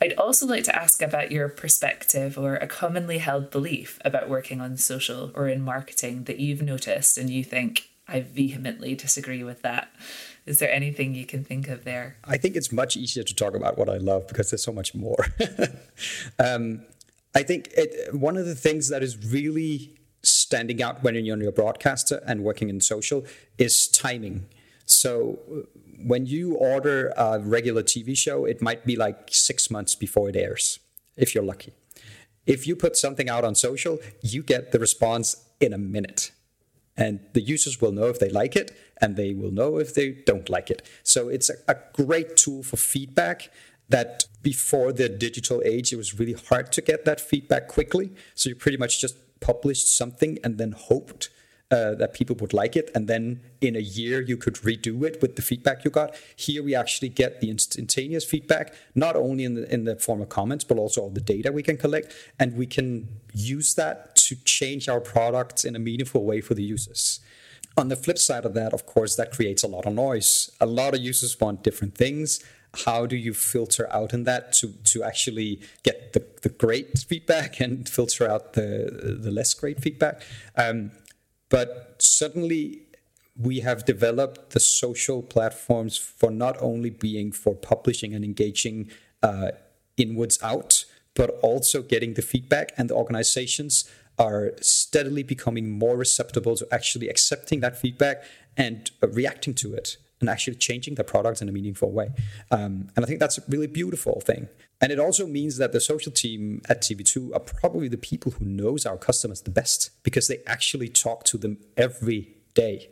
I'd 0.00 0.14
also 0.14 0.46
like 0.46 0.64
to 0.64 0.76
ask 0.76 1.02
about 1.02 1.32
your 1.32 1.48
perspective 1.48 2.38
or 2.38 2.56
a 2.56 2.66
commonly 2.66 3.18
held 3.18 3.50
belief 3.50 3.98
about 4.04 4.28
working 4.28 4.60
on 4.60 4.76
social 4.76 5.32
or 5.34 5.48
in 5.48 5.62
marketing 5.62 6.24
that 6.24 6.38
you've 6.38 6.62
noticed 6.62 7.18
and 7.18 7.28
you 7.28 7.42
think, 7.42 7.88
I 8.06 8.20
vehemently 8.20 8.94
disagree 8.94 9.42
with 9.42 9.62
that. 9.62 9.92
Is 10.46 10.60
there 10.60 10.70
anything 10.70 11.14
you 11.14 11.26
can 11.26 11.44
think 11.44 11.68
of 11.68 11.84
there? 11.84 12.16
I 12.24 12.38
think 12.38 12.56
it's 12.56 12.72
much 12.72 12.96
easier 12.96 13.22
to 13.22 13.34
talk 13.34 13.54
about 13.54 13.76
what 13.76 13.88
I 13.88 13.98
love 13.98 14.26
because 14.28 14.50
there's 14.50 14.62
so 14.62 14.72
much 14.72 14.94
more. 14.94 15.26
um, 16.38 16.82
I 17.34 17.42
think 17.42 17.68
it, 17.76 18.14
one 18.14 18.36
of 18.36 18.46
the 18.46 18.54
things 18.54 18.88
that 18.88 19.02
is 19.02 19.18
really 19.30 19.98
standing 20.22 20.82
out 20.82 21.02
when 21.02 21.14
you're 21.14 21.48
a 21.48 21.52
broadcaster 21.52 22.22
and 22.26 22.42
working 22.42 22.68
in 22.68 22.80
social 22.80 23.26
is 23.58 23.88
timing. 23.88 24.46
So 24.86 25.38
when 26.04 26.26
you 26.26 26.54
order 26.54 27.12
a 27.16 27.40
regular 27.40 27.82
TV 27.82 28.16
show, 28.16 28.44
it 28.44 28.62
might 28.62 28.84
be 28.84 28.96
like 28.96 29.28
six 29.30 29.70
months 29.70 29.94
before 29.94 30.28
it 30.28 30.36
airs, 30.36 30.78
if 31.16 31.34
you're 31.34 31.44
lucky. 31.44 31.72
If 32.46 32.66
you 32.66 32.76
put 32.76 32.96
something 32.96 33.28
out 33.28 33.44
on 33.44 33.54
social, 33.54 33.98
you 34.22 34.42
get 34.42 34.72
the 34.72 34.78
response 34.78 35.44
in 35.60 35.72
a 35.72 35.78
minute. 35.78 36.30
And 36.96 37.20
the 37.32 37.40
users 37.40 37.80
will 37.80 37.92
know 37.92 38.06
if 38.06 38.18
they 38.18 38.30
like 38.30 38.56
it, 38.56 38.76
and 39.00 39.16
they 39.16 39.34
will 39.34 39.52
know 39.52 39.78
if 39.78 39.94
they 39.94 40.10
don't 40.10 40.48
like 40.48 40.70
it. 40.70 40.82
So 41.02 41.28
it's 41.28 41.50
a, 41.50 41.54
a 41.68 41.76
great 41.92 42.36
tool 42.36 42.62
for 42.62 42.76
feedback 42.76 43.50
that 43.88 44.24
before 44.42 44.92
the 44.92 45.08
digital 45.08 45.62
age, 45.64 45.92
it 45.92 45.96
was 45.96 46.18
really 46.18 46.34
hard 46.34 46.72
to 46.72 46.80
get 46.80 47.04
that 47.04 47.20
feedback 47.20 47.68
quickly. 47.68 48.10
So 48.34 48.50
you 48.50 48.56
pretty 48.56 48.76
much 48.76 49.00
just 49.00 49.16
published 49.40 49.96
something 49.96 50.38
and 50.42 50.58
then 50.58 50.72
hoped 50.72 51.30
uh, 51.70 51.94
that 51.94 52.14
people 52.14 52.34
would 52.36 52.52
like 52.52 52.76
it, 52.76 52.90
and 52.94 53.08
then 53.08 53.40
in 53.60 53.76
a 53.76 53.80
year 53.80 54.22
you 54.22 54.36
could 54.36 54.54
redo 54.54 55.04
it 55.04 55.20
with 55.20 55.36
the 55.36 55.42
feedback 55.42 55.84
you 55.84 55.90
got. 55.90 56.14
Here 56.34 56.62
we 56.62 56.74
actually 56.74 57.10
get 57.10 57.40
the 57.40 57.50
instantaneous 57.50 58.24
feedback, 58.24 58.74
not 58.94 59.16
only 59.16 59.44
in 59.44 59.54
the 59.54 59.72
in 59.72 59.84
the 59.84 59.96
form 59.96 60.22
of 60.22 60.28
comments, 60.28 60.64
but 60.64 60.78
also 60.78 61.02
all 61.02 61.10
the 61.10 61.20
data 61.20 61.52
we 61.52 61.62
can 61.62 61.76
collect, 61.76 62.14
and 62.38 62.56
we 62.56 62.66
can 62.66 63.08
use 63.34 63.74
that 63.74 64.16
to 64.16 64.36
change 64.44 64.88
our 64.88 65.00
products 65.00 65.64
in 65.64 65.76
a 65.76 65.78
meaningful 65.78 66.24
way 66.24 66.40
for 66.40 66.54
the 66.54 66.62
users. 66.62 67.20
On 67.76 67.88
the 67.88 67.96
flip 67.96 68.18
side 68.18 68.44
of 68.44 68.54
that, 68.54 68.72
of 68.72 68.86
course, 68.86 69.14
that 69.16 69.30
creates 69.30 69.62
a 69.62 69.68
lot 69.68 69.86
of 69.86 69.92
noise. 69.92 70.50
A 70.60 70.66
lot 70.66 70.94
of 70.94 71.00
users 71.00 71.38
want 71.38 71.62
different 71.62 71.94
things 71.94 72.42
how 72.84 73.06
do 73.06 73.16
you 73.16 73.32
filter 73.32 73.90
out 73.92 74.12
in 74.12 74.24
that 74.24 74.52
to 74.52 74.68
to 74.84 75.02
actually 75.02 75.60
get 75.82 76.12
the, 76.12 76.24
the 76.42 76.50
great 76.50 76.98
feedback 76.98 77.60
and 77.60 77.88
filter 77.96 78.28
out 78.28 78.52
the 78.52 79.18
the 79.22 79.30
less 79.30 79.54
great 79.54 79.80
feedback 79.80 80.22
um, 80.56 80.90
but 81.48 81.96
suddenly 81.98 82.82
we 83.38 83.60
have 83.60 83.84
developed 83.84 84.50
the 84.50 84.60
social 84.60 85.22
platforms 85.22 85.96
for 85.96 86.30
not 86.30 86.56
only 86.60 86.90
being 86.90 87.30
for 87.30 87.54
publishing 87.54 88.14
and 88.14 88.24
engaging 88.24 88.90
uh, 89.22 89.52
inwards 89.96 90.38
out, 90.42 90.84
but 91.14 91.30
also 91.42 91.82
getting 91.82 92.14
the 92.14 92.22
feedback. 92.22 92.72
And 92.76 92.90
the 92.90 92.94
organizations 92.94 93.88
are 94.18 94.52
steadily 94.60 95.22
becoming 95.22 95.70
more 95.70 95.96
receptive 95.96 96.42
to 96.42 96.66
actually 96.72 97.08
accepting 97.08 97.60
that 97.60 97.76
feedback 97.76 98.24
and 98.56 98.90
uh, 99.02 99.08
reacting 99.08 99.54
to 99.54 99.74
it 99.74 99.96
and 100.20 100.28
actually 100.28 100.56
changing 100.56 100.94
the 100.96 101.04
product 101.04 101.40
in 101.40 101.48
a 101.48 101.52
meaningful 101.52 101.90
way. 101.90 102.10
Um, 102.50 102.88
and 102.96 103.04
I 103.04 103.08
think 103.08 103.20
that's 103.20 103.38
a 103.38 103.42
really 103.48 103.66
beautiful 103.66 104.20
thing. 104.20 104.48
And 104.80 104.92
it 104.92 104.98
also 104.98 105.26
means 105.26 105.56
that 105.58 105.72
the 105.72 105.80
social 105.80 106.12
team 106.12 106.62
at 106.68 106.82
TV2 106.82 107.34
are 107.34 107.40
probably 107.40 107.88
the 107.88 107.96
people 107.96 108.32
who 108.32 108.44
knows 108.44 108.86
our 108.86 108.96
customers 108.96 109.42
the 109.42 109.50
best 109.50 109.90
because 110.02 110.28
they 110.28 110.38
actually 110.46 110.88
talk 110.88 111.24
to 111.24 111.38
them 111.38 111.58
every 111.76 112.36
day. 112.54 112.90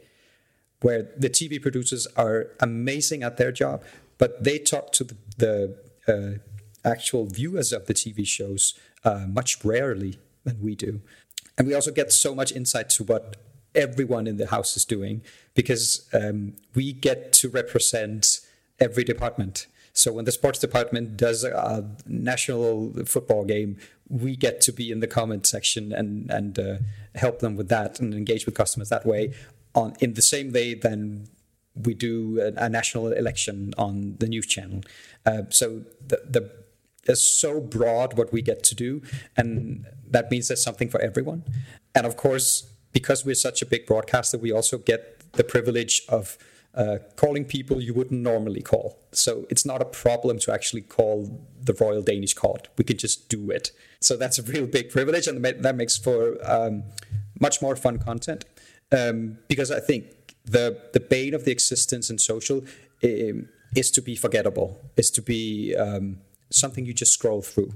Where 0.83 1.09
the 1.17 1.31
TV 1.31 1.61
producers 1.61 2.07
are 2.17 2.49
amazing 2.61 3.23
at 3.23 3.39
their 3.39 3.51
job, 3.51 3.83
but 4.19 4.45
they 4.45 4.59
talk 4.59 4.93
to 4.93 5.05
the, 5.05 5.17
the 5.39 5.77
uh, 6.07 6.89
actual 6.89 7.27
viewers 7.27 7.73
of 7.73 7.87
the 7.87 7.95
TV 7.95 8.27
shows 8.27 8.79
uh, 9.05 9.27
much 9.27 9.65
rarely 9.65 10.19
than 10.45 10.61
we 10.61 10.75
do. 10.75 11.01
And 11.59 11.67
we 11.67 11.75
also 11.75 11.91
get 11.91 12.13
so 12.13 12.35
much 12.35 12.53
insight 12.53 12.91
to 12.91 13.05
what 13.05 13.37
everyone 13.77 14.27
in 14.27 14.37
the 14.39 14.49
house 14.49 14.77
is 14.77 14.85
doing 14.85 15.23
because 15.55 16.09
um, 16.13 16.55
we 16.75 16.93
get 16.93 17.33
to 17.35 17.49
represent 17.49 18.41
every 18.81 19.05
department. 19.05 19.67
So 19.93 20.13
when 20.13 20.25
the 20.25 20.33
sports 20.33 20.59
department 20.59 21.17
does 21.17 21.45
a 21.45 21.89
national 22.07 22.93
football 23.07 23.45
game, 23.45 23.79
we 24.09 24.37
get 24.37 24.61
to 24.63 24.73
be 24.73 24.91
in 24.91 25.01
the 25.01 25.07
comment 25.07 25.47
section 25.47 25.93
and 25.93 26.31
and 26.31 26.59
uh, 26.59 26.77
help 27.15 27.39
them 27.39 27.57
with 27.57 27.69
that 27.69 27.99
and 28.01 28.13
engage 28.15 28.45
with 28.47 28.55
customers 28.55 28.89
that 28.91 29.07
way. 29.07 29.33
On 29.75 29.95
in 30.01 30.15
the 30.15 30.23
same 30.23 30.53
way, 30.53 30.75
then 30.75 31.29
we 31.75 31.95
do 31.95 32.41
a, 32.41 32.65
a 32.65 32.69
national 32.69 33.13
election 33.13 33.73
on 33.79 34.17
the 34.19 34.27
news 34.27 34.47
channel. 34.47 34.83
Uh, 35.25 35.43
so 35.49 35.83
the, 36.07 36.21
the 36.29 36.51
is 37.07 37.23
so 37.23 37.61
broad 37.61 38.19
what 38.19 38.33
we 38.33 38.43
get 38.43 38.63
to 38.65 38.75
do, 38.75 39.01
and 39.37 39.87
that 40.11 40.31
means 40.31 40.49
there's 40.49 40.63
something 40.63 40.89
for 40.89 41.01
everyone. 41.01 41.45
And 41.95 42.07
of 42.07 42.17
course, 42.17 42.71
because 42.97 43.27
we're 43.27 43.35
such 43.35 43.61
a 43.61 43.67
big 43.67 43.85
broadcaster, 43.85 44.39
we 44.39 44.51
also 44.51 44.79
get 44.79 45.01
the 45.33 45.45
privilege 45.45 46.01
of 46.09 46.39
uh, 46.75 46.97
calling 47.17 47.45
people 47.45 47.79
you 47.79 47.93
wouldn't 47.93 48.23
normally 48.23 48.63
call. 48.63 48.99
So 49.13 49.45
it's 49.51 49.67
not 49.67 49.83
a 49.83 49.85
problem 49.85 50.39
to 50.39 50.51
actually 50.51 50.81
call 50.81 51.47
the 51.63 51.75
Royal 51.75 52.01
Danish 52.01 52.33
Court. 52.33 52.69
We 52.79 52.85
can 52.85 52.97
just 52.97 53.29
do 53.29 53.51
it. 53.51 53.71
So 54.01 54.17
that's 54.17 54.39
a 54.39 54.43
real 54.43 54.67
big 54.67 54.89
privilege, 54.89 55.27
and 55.27 55.45
that 55.45 55.77
makes 55.77 55.99
for 55.99 56.39
um, 56.51 56.85
much 57.39 57.61
more 57.61 57.77
fun 57.77 57.99
content. 57.99 58.47
Um, 58.91 59.41
because 59.47 59.71
I 59.71 59.81
think 59.81 60.35
the 60.47 60.67
the 60.95 61.01
bane 61.01 61.35
of 61.35 61.45
the 61.45 61.53
existence 61.53 62.09
in 62.09 62.17
social 62.17 62.65
um, 63.05 63.49
is 63.75 63.91
to 63.91 64.01
be 64.01 64.17
forgettable, 64.17 64.81
is 64.97 65.11
to 65.11 65.21
be 65.21 65.77
um, 65.77 66.21
something 66.49 66.87
you 66.87 66.95
just 66.95 67.13
scroll 67.13 67.43
through. 67.43 67.73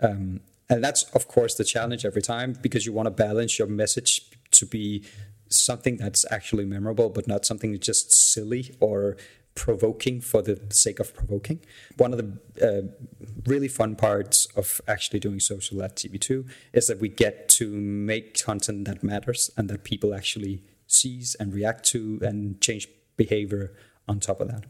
Um, 0.00 0.40
and 0.68 0.82
that's, 0.82 1.04
of 1.14 1.28
course, 1.28 1.54
the 1.54 1.64
challenge 1.64 2.04
every 2.04 2.22
time 2.22 2.56
because 2.60 2.86
you 2.86 2.92
want 2.92 3.06
to 3.06 3.10
balance 3.10 3.58
your 3.58 3.68
message 3.68 4.30
to 4.58 4.66
be 4.66 5.04
something 5.48 5.96
that's 5.96 6.24
actually 6.30 6.64
memorable, 6.64 7.08
but 7.08 7.28
not 7.28 7.44
something 7.44 7.72
that's 7.72 7.86
just 7.86 8.12
silly 8.12 8.74
or 8.80 9.16
provoking 9.54 10.20
for 10.20 10.42
the 10.42 10.60
sake 10.70 11.00
of 11.00 11.14
provoking. 11.14 11.60
One 11.96 12.12
of 12.12 12.18
the 12.18 12.28
uh, 12.62 13.08
really 13.46 13.68
fun 13.68 13.96
parts 13.96 14.46
of 14.54 14.80
actually 14.86 15.20
doing 15.20 15.40
social 15.40 15.82
at 15.82 15.96
TV2 15.96 16.46
is 16.72 16.88
that 16.88 17.00
we 17.00 17.08
get 17.08 17.48
to 17.50 17.70
make 17.70 18.42
content 18.42 18.84
that 18.86 19.02
matters 19.02 19.50
and 19.56 19.70
that 19.70 19.82
people 19.82 20.14
actually 20.14 20.62
sees 20.86 21.34
and 21.40 21.54
react 21.54 21.84
to 21.86 22.18
and 22.22 22.60
change 22.60 22.88
behavior 23.16 23.72
on 24.06 24.20
top 24.20 24.40
of 24.40 24.48
that 24.48 24.64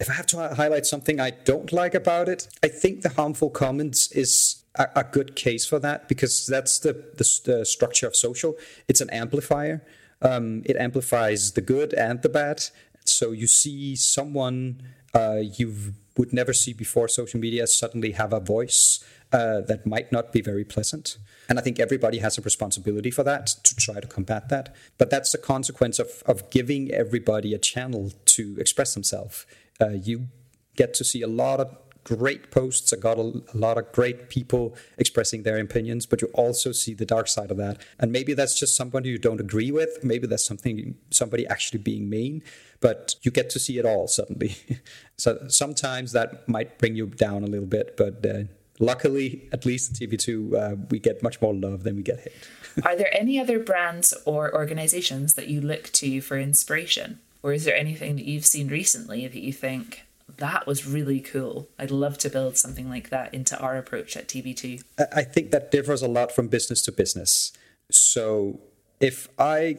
if 0.00 0.08
I 0.08 0.14
have 0.14 0.26
to 0.26 0.54
highlight 0.54 0.86
something 0.86 1.20
I 1.20 1.30
don't 1.30 1.72
like 1.72 1.94
about 1.94 2.28
it, 2.28 2.48
I 2.62 2.68
think 2.68 3.02
the 3.02 3.10
harmful 3.10 3.50
comments 3.50 4.10
is 4.12 4.59
a, 4.76 4.88
a 4.96 5.04
good 5.04 5.36
case 5.36 5.66
for 5.66 5.78
that 5.78 6.08
because 6.08 6.46
that's 6.46 6.78
the, 6.78 6.92
the, 6.92 7.40
the 7.44 7.64
structure 7.64 8.06
of 8.06 8.16
social. 8.16 8.56
It's 8.88 9.00
an 9.00 9.10
amplifier. 9.10 9.84
Um, 10.22 10.62
it 10.66 10.76
amplifies 10.76 11.52
the 11.52 11.60
good 11.60 11.94
and 11.94 12.22
the 12.22 12.28
bad. 12.28 12.64
So 13.04 13.32
you 13.32 13.46
see 13.46 13.96
someone 13.96 14.82
uh, 15.14 15.40
you 15.42 15.94
would 16.16 16.32
never 16.32 16.52
see 16.52 16.72
before 16.72 17.08
social 17.08 17.40
media 17.40 17.66
suddenly 17.66 18.12
have 18.12 18.32
a 18.32 18.40
voice 18.40 19.02
uh, 19.32 19.60
that 19.62 19.86
might 19.86 20.12
not 20.12 20.32
be 20.32 20.40
very 20.40 20.64
pleasant. 20.64 21.18
And 21.48 21.58
I 21.58 21.62
think 21.62 21.80
everybody 21.80 22.18
has 22.18 22.38
a 22.38 22.42
responsibility 22.42 23.10
for 23.10 23.22
that 23.24 23.46
to 23.46 23.74
try 23.74 24.00
to 24.00 24.06
combat 24.06 24.48
that. 24.50 24.74
But 24.98 25.10
that's 25.10 25.32
the 25.32 25.38
consequence 25.38 25.98
of, 25.98 26.22
of 26.26 26.50
giving 26.50 26.90
everybody 26.90 27.54
a 27.54 27.58
channel 27.58 28.12
to 28.26 28.56
express 28.58 28.94
themselves. 28.94 29.46
Uh, 29.80 29.90
you 29.90 30.28
get 30.76 30.94
to 30.94 31.04
see 31.04 31.22
a 31.22 31.28
lot 31.28 31.60
of 31.60 31.76
great 32.04 32.50
posts. 32.50 32.92
I 32.92 32.96
got 32.96 33.18
a, 33.18 33.42
a, 33.54 33.56
lot 33.56 33.78
of 33.78 33.90
great 33.92 34.28
people 34.28 34.74
expressing 34.98 35.42
their 35.42 35.58
opinions, 35.58 36.06
but 36.06 36.22
you 36.22 36.28
also 36.28 36.72
see 36.72 36.94
the 36.94 37.06
dark 37.06 37.28
side 37.28 37.50
of 37.50 37.56
that. 37.58 37.82
And 37.98 38.12
maybe 38.12 38.34
that's 38.34 38.58
just 38.58 38.76
somebody 38.76 39.10
you 39.10 39.18
don't 39.18 39.40
agree 39.40 39.70
with. 39.70 40.02
Maybe 40.02 40.26
that's 40.26 40.44
something 40.44 40.96
somebody 41.10 41.46
actually 41.46 41.80
being 41.80 42.08
mean, 42.08 42.42
but 42.80 43.16
you 43.22 43.30
get 43.30 43.50
to 43.50 43.58
see 43.58 43.78
it 43.78 43.84
all 43.84 44.08
suddenly. 44.08 44.56
so 45.16 45.46
sometimes 45.48 46.12
that 46.12 46.48
might 46.48 46.78
bring 46.78 46.96
you 46.96 47.06
down 47.06 47.44
a 47.44 47.46
little 47.46 47.66
bit, 47.66 47.96
but. 47.96 48.24
Uh, 48.24 48.44
luckily, 48.82 49.46
at 49.52 49.66
least 49.66 50.02
at 50.02 50.08
TV2, 50.08 50.54
uh, 50.54 50.76
we 50.88 50.98
get 50.98 51.22
much 51.22 51.40
more 51.42 51.54
love 51.54 51.82
than 51.82 51.96
we 51.96 52.02
get 52.02 52.20
hate. 52.20 52.48
Are 52.84 52.96
there 52.96 53.14
any 53.14 53.38
other 53.38 53.58
brands 53.58 54.14
or 54.24 54.54
organizations 54.54 55.34
that 55.34 55.48
you 55.48 55.60
look 55.60 55.90
to 55.92 56.20
for 56.22 56.38
inspiration? 56.38 57.20
Or 57.42 57.52
is 57.52 57.64
there 57.64 57.76
anything 57.76 58.16
that 58.16 58.24
you've 58.24 58.46
seen 58.46 58.68
recently 58.68 59.26
that 59.28 59.40
you 59.40 59.52
think 59.52 60.06
that 60.38 60.66
was 60.66 60.86
really 60.86 61.20
cool? 61.20 61.68
I'd 61.78 61.90
love 61.90 62.18
to 62.18 62.30
build 62.30 62.56
something 62.56 62.88
like 62.88 63.10
that 63.10 63.32
into 63.34 63.58
our 63.58 63.76
approach 63.76 64.16
at 64.16 64.28
TV2. 64.28 64.82
I 65.14 65.22
think 65.22 65.50
that 65.50 65.70
differs 65.70 66.02
a 66.02 66.08
lot 66.08 66.32
from 66.32 66.48
business 66.48 66.82
to 66.82 66.92
business. 66.92 67.52
So 67.90 68.60
if 69.00 69.28
I 69.38 69.78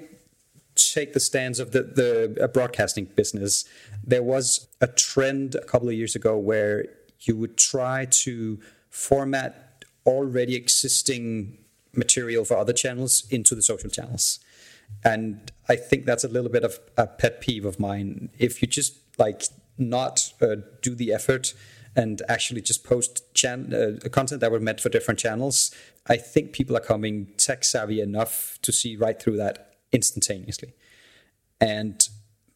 take 0.75 1.13
the 1.13 1.19
stance 1.19 1.59
of 1.59 1.71
the, 1.71 1.83
the 1.83 2.43
uh, 2.43 2.47
broadcasting 2.47 3.05
business, 3.05 3.65
there 4.03 4.23
was 4.23 4.67
a 4.79 4.87
trend 4.87 5.55
a 5.55 5.65
couple 5.65 5.89
of 5.89 5.95
years 5.95 6.15
ago 6.15 6.37
where 6.37 6.85
you 7.21 7.35
would 7.35 7.57
try 7.57 8.05
to 8.05 8.59
format 8.89 9.85
already 10.05 10.55
existing 10.55 11.57
material 11.93 12.45
for 12.45 12.57
other 12.57 12.73
channels 12.73 13.27
into 13.29 13.53
the 13.53 13.61
social 13.61 13.89
channels. 13.89 14.39
And 15.03 15.51
I 15.69 15.75
think 15.75 16.05
that's 16.05 16.23
a 16.23 16.27
little 16.27 16.49
bit 16.49 16.63
of 16.63 16.79
a 16.97 17.07
pet 17.07 17.41
peeve 17.41 17.65
of 17.65 17.79
mine. 17.79 18.29
If 18.37 18.61
you 18.61 18.67
just 18.67 18.95
like 19.17 19.43
not 19.81 20.33
uh, 20.41 20.55
do 20.81 20.95
the 20.95 21.11
effort 21.11 21.53
and 21.95 22.21
actually 22.29 22.61
just 22.61 22.83
post 22.83 23.33
chan- 23.33 23.73
uh, 23.73 24.07
content 24.09 24.41
that 24.41 24.51
were 24.51 24.59
meant 24.59 24.79
for 24.79 24.89
different 24.89 25.19
channels, 25.19 25.75
I 26.07 26.17
think 26.17 26.53
people 26.53 26.75
are 26.77 26.81
coming 26.81 27.27
tech 27.37 27.63
savvy 27.63 27.99
enough 27.99 28.57
to 28.61 28.71
see 28.71 28.95
right 28.95 29.21
through 29.21 29.37
that 29.37 29.75
instantaneously. 29.91 30.73
And 31.59 32.07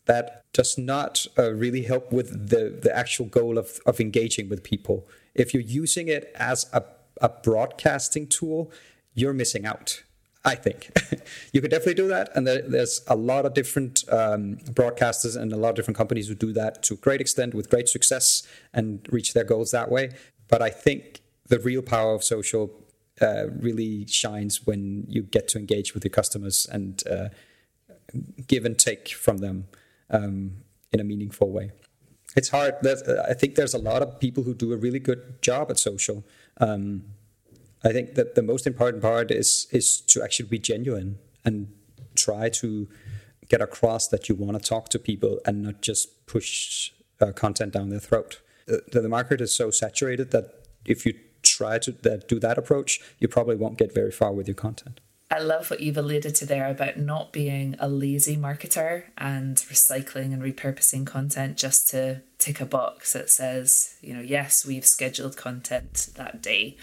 that 0.06 0.44
does 0.54 0.78
not 0.78 1.26
uh, 1.38 1.52
really 1.52 1.84
help 1.84 2.12
with 2.12 2.50
the, 2.50 2.80
the 2.82 2.96
actual 2.96 3.26
goal 3.26 3.58
of, 3.58 3.80
of 3.86 4.00
engaging 4.00 4.50
with 4.50 4.64
people. 4.64 5.08
If 5.34 5.54
you're 5.54 5.64
using 5.64 6.08
it 6.08 6.32
as 6.36 6.68
a, 6.72 6.84
a 7.22 7.30
broadcasting 7.30 8.28
tool, 8.28 8.72
you're 9.14 9.34
missing 9.34 9.66
out 9.66 10.04
I 10.46 10.56
think 10.56 10.92
you 11.54 11.60
could 11.60 11.72
definitely 11.72 11.96
do 11.96 12.08
that, 12.08 12.30
and 12.36 12.46
there, 12.46 12.62
there's 12.62 13.02
a 13.08 13.16
lot 13.16 13.46
of 13.46 13.56
different 13.56 14.04
um, 14.12 14.58
broadcasters 14.80 15.36
and 15.36 15.52
a 15.52 15.58
lot 15.58 15.70
of 15.70 15.76
different 15.76 15.98
companies 15.98 16.28
who 16.28 16.36
do 16.36 16.54
that 16.54 16.84
to 16.84 16.94
a 16.94 16.98
great 16.98 17.20
extent 17.20 17.56
with 17.56 17.70
great 17.70 17.90
success 17.90 18.48
and 18.72 19.08
reach 19.12 19.34
their 19.34 19.44
goals 19.44 19.72
that 19.72 19.90
way. 19.90 20.12
But 20.48 20.62
I 20.62 20.70
think 20.70 21.22
the 21.48 21.60
real 21.60 21.82
power 21.82 22.14
of 22.14 22.24
social 22.24 22.72
uh, 23.22 23.48
really 23.60 24.06
shines 24.06 24.66
when 24.66 25.06
you 25.08 25.24
get 25.24 25.48
to 25.50 25.58
engage 25.58 25.94
with 25.94 26.04
your 26.04 26.12
customers 26.12 26.68
and 26.72 27.02
uh, 27.10 27.30
give 28.48 28.66
and 28.66 28.78
take 28.78 29.10
from 29.10 29.38
them 29.40 29.68
um, 30.10 30.58
in 30.92 31.00
a 31.00 31.04
meaningful 31.04 31.50
way. 31.50 31.72
It's 32.36 32.50
hard. 32.50 32.76
There's, 32.82 33.02
I 33.04 33.34
think 33.34 33.56
there's 33.56 33.74
a 33.74 33.80
lot 33.80 34.02
of 34.02 34.20
people 34.20 34.44
who 34.44 34.54
do 34.54 34.74
a 34.74 34.78
really 34.78 35.00
good 35.00 35.42
job 35.42 35.72
at 35.72 35.80
social. 35.80 36.26
Um, 36.58 37.04
I 37.86 37.94
think 37.94 38.16
that 38.16 38.36
the 38.36 38.42
most 38.42 38.66
important 38.66 39.02
part 39.02 39.32
is 39.32 39.68
is 39.72 40.02
to 40.02 40.24
actually 40.24 40.50
be 40.50 40.60
genuine 40.60 41.20
and 41.46 41.68
try 42.16 42.50
to 42.50 42.90
get 43.48 43.62
across 43.62 44.08
that 44.08 44.28
you 44.28 44.36
want 44.36 44.62
to 44.62 44.70
talk 44.70 44.90
to 44.90 45.00
people 45.00 45.40
and 45.46 45.62
not 45.62 45.82
just 45.82 46.26
push 46.26 46.92
uh, 47.22 47.32
content 47.32 47.74
down 47.74 47.90
their 47.90 48.00
throat. 48.00 48.42
The, 48.66 49.02
the, 49.02 49.10
market 49.10 49.42
is 49.42 49.56
so 49.56 49.70
saturated 49.70 50.32
that 50.32 50.66
if 50.86 51.06
you 51.06 51.14
try 51.44 51.78
to 51.78 51.92
that, 51.92 52.28
do 52.28 52.40
that 52.40 52.58
approach, 52.58 53.00
you 53.20 53.28
probably 53.28 53.56
won't 53.56 53.78
get 53.78 53.94
very 53.94 54.12
far 54.12 54.34
with 54.34 54.48
your 54.48 54.56
content. 54.56 55.00
I 55.30 55.40
love 55.40 55.70
what 55.70 55.82
you've 55.82 55.98
alluded 55.98 56.36
to 56.36 56.46
there 56.46 56.70
about 56.70 56.98
not 56.98 57.32
being 57.32 57.76
a 57.80 57.88
lazy 57.88 58.38
marketer 58.38 59.04
and 59.18 59.58
recycling 59.58 60.34
and 60.34 60.42
repurposing 60.42 61.06
content 61.06 61.58
just 61.58 61.88
to 61.90 62.22
tick 62.38 62.62
a 62.62 62.66
box 62.66 63.14
that 63.14 63.30
says, 63.30 63.96
you 64.02 64.14
know, 64.14 64.22
yes, 64.22 64.66
we've 64.66 64.86
scheduled 64.86 65.36
content 65.36 66.10
that 66.16 66.42
day. 66.42 66.78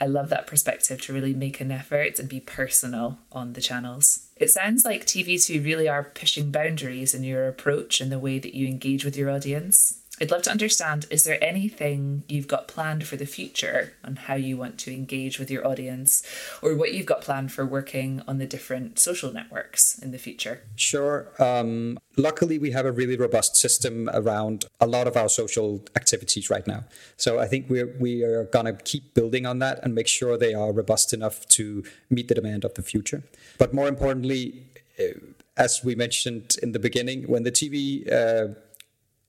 I 0.00 0.06
love 0.06 0.28
that 0.28 0.46
perspective 0.46 1.00
to 1.02 1.12
really 1.12 1.34
make 1.34 1.60
an 1.60 1.70
effort 1.70 2.18
and 2.18 2.28
be 2.28 2.40
personal 2.40 3.18
on 3.32 3.54
the 3.54 3.60
channels. 3.60 4.28
It 4.36 4.50
sounds 4.50 4.84
like 4.84 5.06
TV2 5.06 5.64
really 5.64 5.88
are 5.88 6.04
pushing 6.04 6.50
boundaries 6.50 7.14
in 7.14 7.24
your 7.24 7.48
approach 7.48 8.00
and 8.00 8.12
the 8.12 8.18
way 8.18 8.38
that 8.38 8.54
you 8.54 8.66
engage 8.66 9.04
with 9.04 9.16
your 9.16 9.30
audience. 9.30 10.02
I'd 10.20 10.30
love 10.30 10.42
to 10.42 10.50
understand 10.50 11.06
is 11.10 11.24
there 11.24 11.42
anything 11.44 12.22
you've 12.26 12.48
got 12.48 12.68
planned 12.68 13.06
for 13.06 13.16
the 13.16 13.26
future 13.26 13.92
on 14.02 14.16
how 14.16 14.34
you 14.34 14.56
want 14.56 14.78
to 14.78 14.92
engage 14.92 15.38
with 15.38 15.50
your 15.50 15.66
audience 15.66 16.22
or 16.62 16.74
what 16.74 16.94
you've 16.94 17.06
got 17.06 17.20
planned 17.20 17.52
for 17.52 17.66
working 17.66 18.22
on 18.26 18.38
the 18.38 18.46
different 18.46 18.98
social 18.98 19.30
networks 19.32 19.98
in 19.98 20.12
the 20.12 20.18
future? 20.18 20.62
Sure. 20.74 21.28
Um, 21.38 21.98
luckily, 22.16 22.58
we 22.58 22.70
have 22.70 22.86
a 22.86 22.92
really 22.92 23.16
robust 23.16 23.56
system 23.56 24.08
around 24.14 24.64
a 24.80 24.86
lot 24.86 25.06
of 25.06 25.16
our 25.16 25.28
social 25.28 25.84
activities 25.94 26.48
right 26.48 26.66
now. 26.66 26.84
So 27.18 27.38
I 27.38 27.46
think 27.46 27.68
we're, 27.68 27.94
we 27.98 28.22
are 28.22 28.44
going 28.44 28.66
to 28.66 28.72
keep 28.72 29.12
building 29.12 29.44
on 29.44 29.58
that 29.58 29.80
and 29.82 29.94
make 29.94 30.08
sure 30.08 30.38
they 30.38 30.54
are 30.54 30.72
robust 30.72 31.12
enough 31.12 31.46
to 31.48 31.84
meet 32.08 32.28
the 32.28 32.34
demand 32.34 32.64
of 32.64 32.72
the 32.74 32.82
future. 32.82 33.22
But 33.58 33.74
more 33.74 33.86
importantly, 33.86 34.62
uh, 34.98 35.18
as 35.58 35.82
we 35.84 35.94
mentioned 35.94 36.56
in 36.62 36.72
the 36.72 36.78
beginning, 36.78 37.24
when 37.24 37.42
the 37.42 37.52
TV 37.52 38.10
uh, 38.10 38.54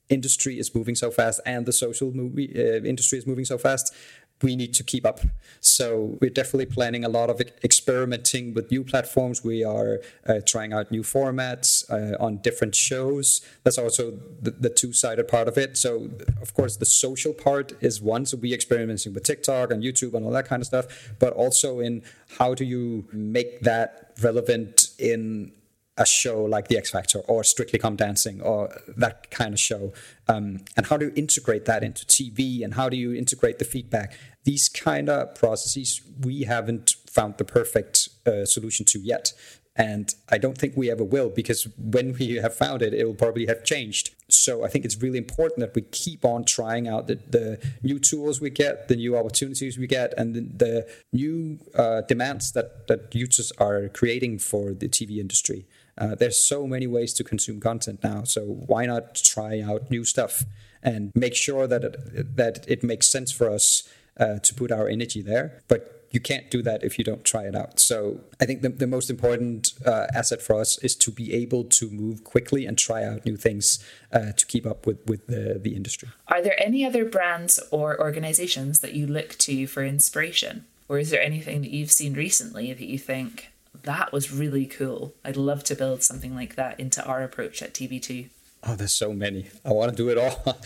industry 0.09 0.57
is 0.59 0.73
moving 0.73 0.95
so 0.95 1.11
fast 1.11 1.41
and 1.45 1.65
the 1.65 1.73
social 1.73 2.11
movie 2.11 2.51
uh, 2.55 2.83
industry 2.83 3.17
is 3.17 3.27
moving 3.27 3.45
so 3.45 3.57
fast 3.57 3.93
we 4.41 4.55
need 4.55 4.73
to 4.75 4.83
keep 4.83 5.05
up. 5.05 5.19
So 5.61 6.17
we're 6.21 6.29
definitely 6.29 6.67
planning 6.67 7.03
a 7.03 7.09
lot 7.09 7.29
of 7.29 7.41
experimenting 7.63 8.53
with 8.53 8.69
new 8.69 8.83
platforms. 8.83 9.43
We 9.43 9.63
are 9.63 9.99
uh, 10.27 10.41
trying 10.45 10.73
out 10.73 10.91
new 10.91 11.01
formats 11.01 11.89
uh, 11.89 12.23
on 12.23 12.37
different 12.37 12.75
shows. 12.75 13.41
That's 13.63 13.77
also 13.77 14.19
the, 14.41 14.51
the, 14.51 14.69
two-sided 14.69 15.27
part 15.27 15.47
of 15.47 15.57
it. 15.57 15.75
So 15.75 16.09
of 16.41 16.53
course 16.53 16.77
the 16.77 16.85
social 16.85 17.33
part 17.33 17.73
is 17.81 17.99
one. 17.99 18.25
So 18.25 18.37
we 18.37 18.53
experimenting 18.53 19.13
with 19.13 19.23
tiktok 19.23 19.71
and 19.71 19.83
youtube 19.83 20.13
and 20.13 20.25
all 20.25 20.31
that 20.31 20.47
kind 20.47 20.61
of 20.61 20.67
stuff 20.67 21.13
but 21.19 21.33
also 21.33 21.79
in 21.79 22.03
how 22.37 22.53
do 22.53 22.63
you 22.63 23.07
make 23.11 23.61
that 23.61 24.13
relevant 24.21 24.89
in 24.99 25.51
a 25.97 26.05
show 26.05 26.43
like 26.43 26.67
The 26.67 26.77
X 26.77 26.91
Factor 26.91 27.19
or 27.19 27.43
Strictly 27.43 27.79
Come 27.79 27.95
Dancing 27.95 28.41
or 28.41 28.69
that 28.95 29.31
kind 29.31 29.53
of 29.53 29.59
show? 29.59 29.93
Um, 30.27 30.61
and 30.75 30.85
how 30.85 30.97
do 30.97 31.05
you 31.07 31.13
integrate 31.15 31.65
that 31.65 31.83
into 31.83 32.05
TV 32.05 32.63
and 32.63 32.73
how 32.73 32.89
do 32.89 32.97
you 32.97 33.13
integrate 33.13 33.59
the 33.59 33.65
feedback? 33.65 34.17
These 34.43 34.69
kind 34.69 35.09
of 35.09 35.35
processes 35.35 36.01
we 36.21 36.43
haven't 36.43 36.95
found 37.09 37.37
the 37.37 37.45
perfect 37.45 38.09
uh, 38.25 38.45
solution 38.45 38.85
to 38.85 38.99
yet. 38.99 39.33
And 39.77 40.13
I 40.29 40.39
don't 40.39 40.57
think 40.57 40.75
we 40.75 40.89
ever 40.89 41.03
will 41.03 41.29
because 41.29 41.67
when 41.77 42.13
we 42.13 42.35
have 42.37 42.55
found 42.55 42.81
it, 42.81 42.95
it 42.95 43.05
will 43.05 43.13
probably 43.13 43.45
have 43.45 43.63
changed. 43.63 44.15
So 44.27 44.65
I 44.65 44.69
think 44.69 44.85
it's 44.85 44.99
really 44.99 45.19
important 45.19 45.59
that 45.59 45.75
we 45.75 45.83
keep 45.83 46.25
on 46.25 46.45
trying 46.45 46.87
out 46.87 47.05
the, 47.05 47.19
the 47.29 47.59
new 47.83 47.99
tools 47.99 48.41
we 48.41 48.49
get, 48.49 48.87
the 48.87 48.95
new 48.95 49.15
opportunities 49.15 49.77
we 49.77 49.85
get, 49.85 50.15
and 50.17 50.33
the, 50.33 50.41
the 50.41 50.87
new 51.13 51.59
uh, 51.75 52.01
demands 52.01 52.53
that, 52.53 52.87
that 52.87 53.13
users 53.13 53.51
are 53.59 53.87
creating 53.89 54.39
for 54.39 54.73
the 54.73 54.89
TV 54.89 55.19
industry. 55.19 55.67
Uh, 55.97 56.15
there's 56.15 56.37
so 56.37 56.67
many 56.67 56.87
ways 56.87 57.13
to 57.13 57.23
consume 57.23 57.59
content 57.59 58.03
now, 58.03 58.23
so 58.23 58.41
why 58.43 58.85
not 58.85 59.15
try 59.15 59.61
out 59.61 59.89
new 59.89 60.03
stuff 60.03 60.43
and 60.83 61.11
make 61.15 61.35
sure 61.35 61.67
that 61.67 61.83
it, 61.83 62.35
that 62.35 62.65
it 62.67 62.83
makes 62.83 63.07
sense 63.07 63.31
for 63.31 63.49
us 63.49 63.87
uh, 64.19 64.39
to 64.39 64.53
put 64.53 64.71
our 64.71 64.87
energy 64.87 65.21
there, 65.21 65.63
but 65.67 65.93
you 66.11 66.19
can't 66.19 66.49
do 66.49 66.61
that 66.61 66.83
if 66.83 66.97
you 66.97 67.03
don't 67.03 67.23
try 67.23 67.43
it 67.43 67.55
out. 67.55 67.79
So 67.79 68.21
I 68.39 68.45
think 68.45 68.61
the, 68.61 68.69
the 68.69 68.87
most 68.87 69.09
important 69.09 69.73
uh, 69.85 70.07
asset 70.13 70.41
for 70.41 70.59
us 70.59 70.77
is 70.79 70.95
to 70.95 71.11
be 71.11 71.33
able 71.33 71.65
to 71.65 71.89
move 71.89 72.23
quickly 72.23 72.65
and 72.65 72.77
try 72.77 73.03
out 73.03 73.25
new 73.25 73.35
things 73.35 73.83
uh, 74.13 74.31
to 74.31 74.45
keep 74.45 74.65
up 74.65 74.87
with, 74.87 75.05
with 75.05 75.27
the, 75.27 75.59
the 75.61 75.75
industry. 75.75 76.09
Are 76.27 76.41
there 76.41 76.55
any 76.63 76.85
other 76.85 77.03
brands 77.05 77.59
or 77.71 77.99
organizations 77.99 78.79
that 78.79 78.93
you 78.93 79.05
look 79.05 79.37
to 79.39 79.67
for 79.67 79.83
inspiration? 79.83 80.65
Or 80.89 80.97
is 80.97 81.09
there 81.09 81.21
anything 81.21 81.61
that 81.61 81.71
you've 81.71 81.91
seen 81.91 82.13
recently 82.13 82.71
that 82.71 82.87
you 82.87 82.97
think, 82.97 83.51
that 83.83 84.11
was 84.11 84.31
really 84.31 84.65
cool. 84.65 85.13
I'd 85.23 85.37
love 85.37 85.63
to 85.65 85.75
build 85.75 86.03
something 86.03 86.35
like 86.35 86.55
that 86.55 86.79
into 86.79 87.05
our 87.05 87.23
approach 87.23 87.61
at 87.61 87.73
TV2. 87.73 88.29
Oh, 88.63 88.75
there's 88.75 88.93
so 88.93 89.13
many. 89.13 89.49
I 89.63 89.71
want 89.71 89.91
to 89.91 89.95
do 89.95 90.09
it 90.09 90.17
all. 90.17 90.57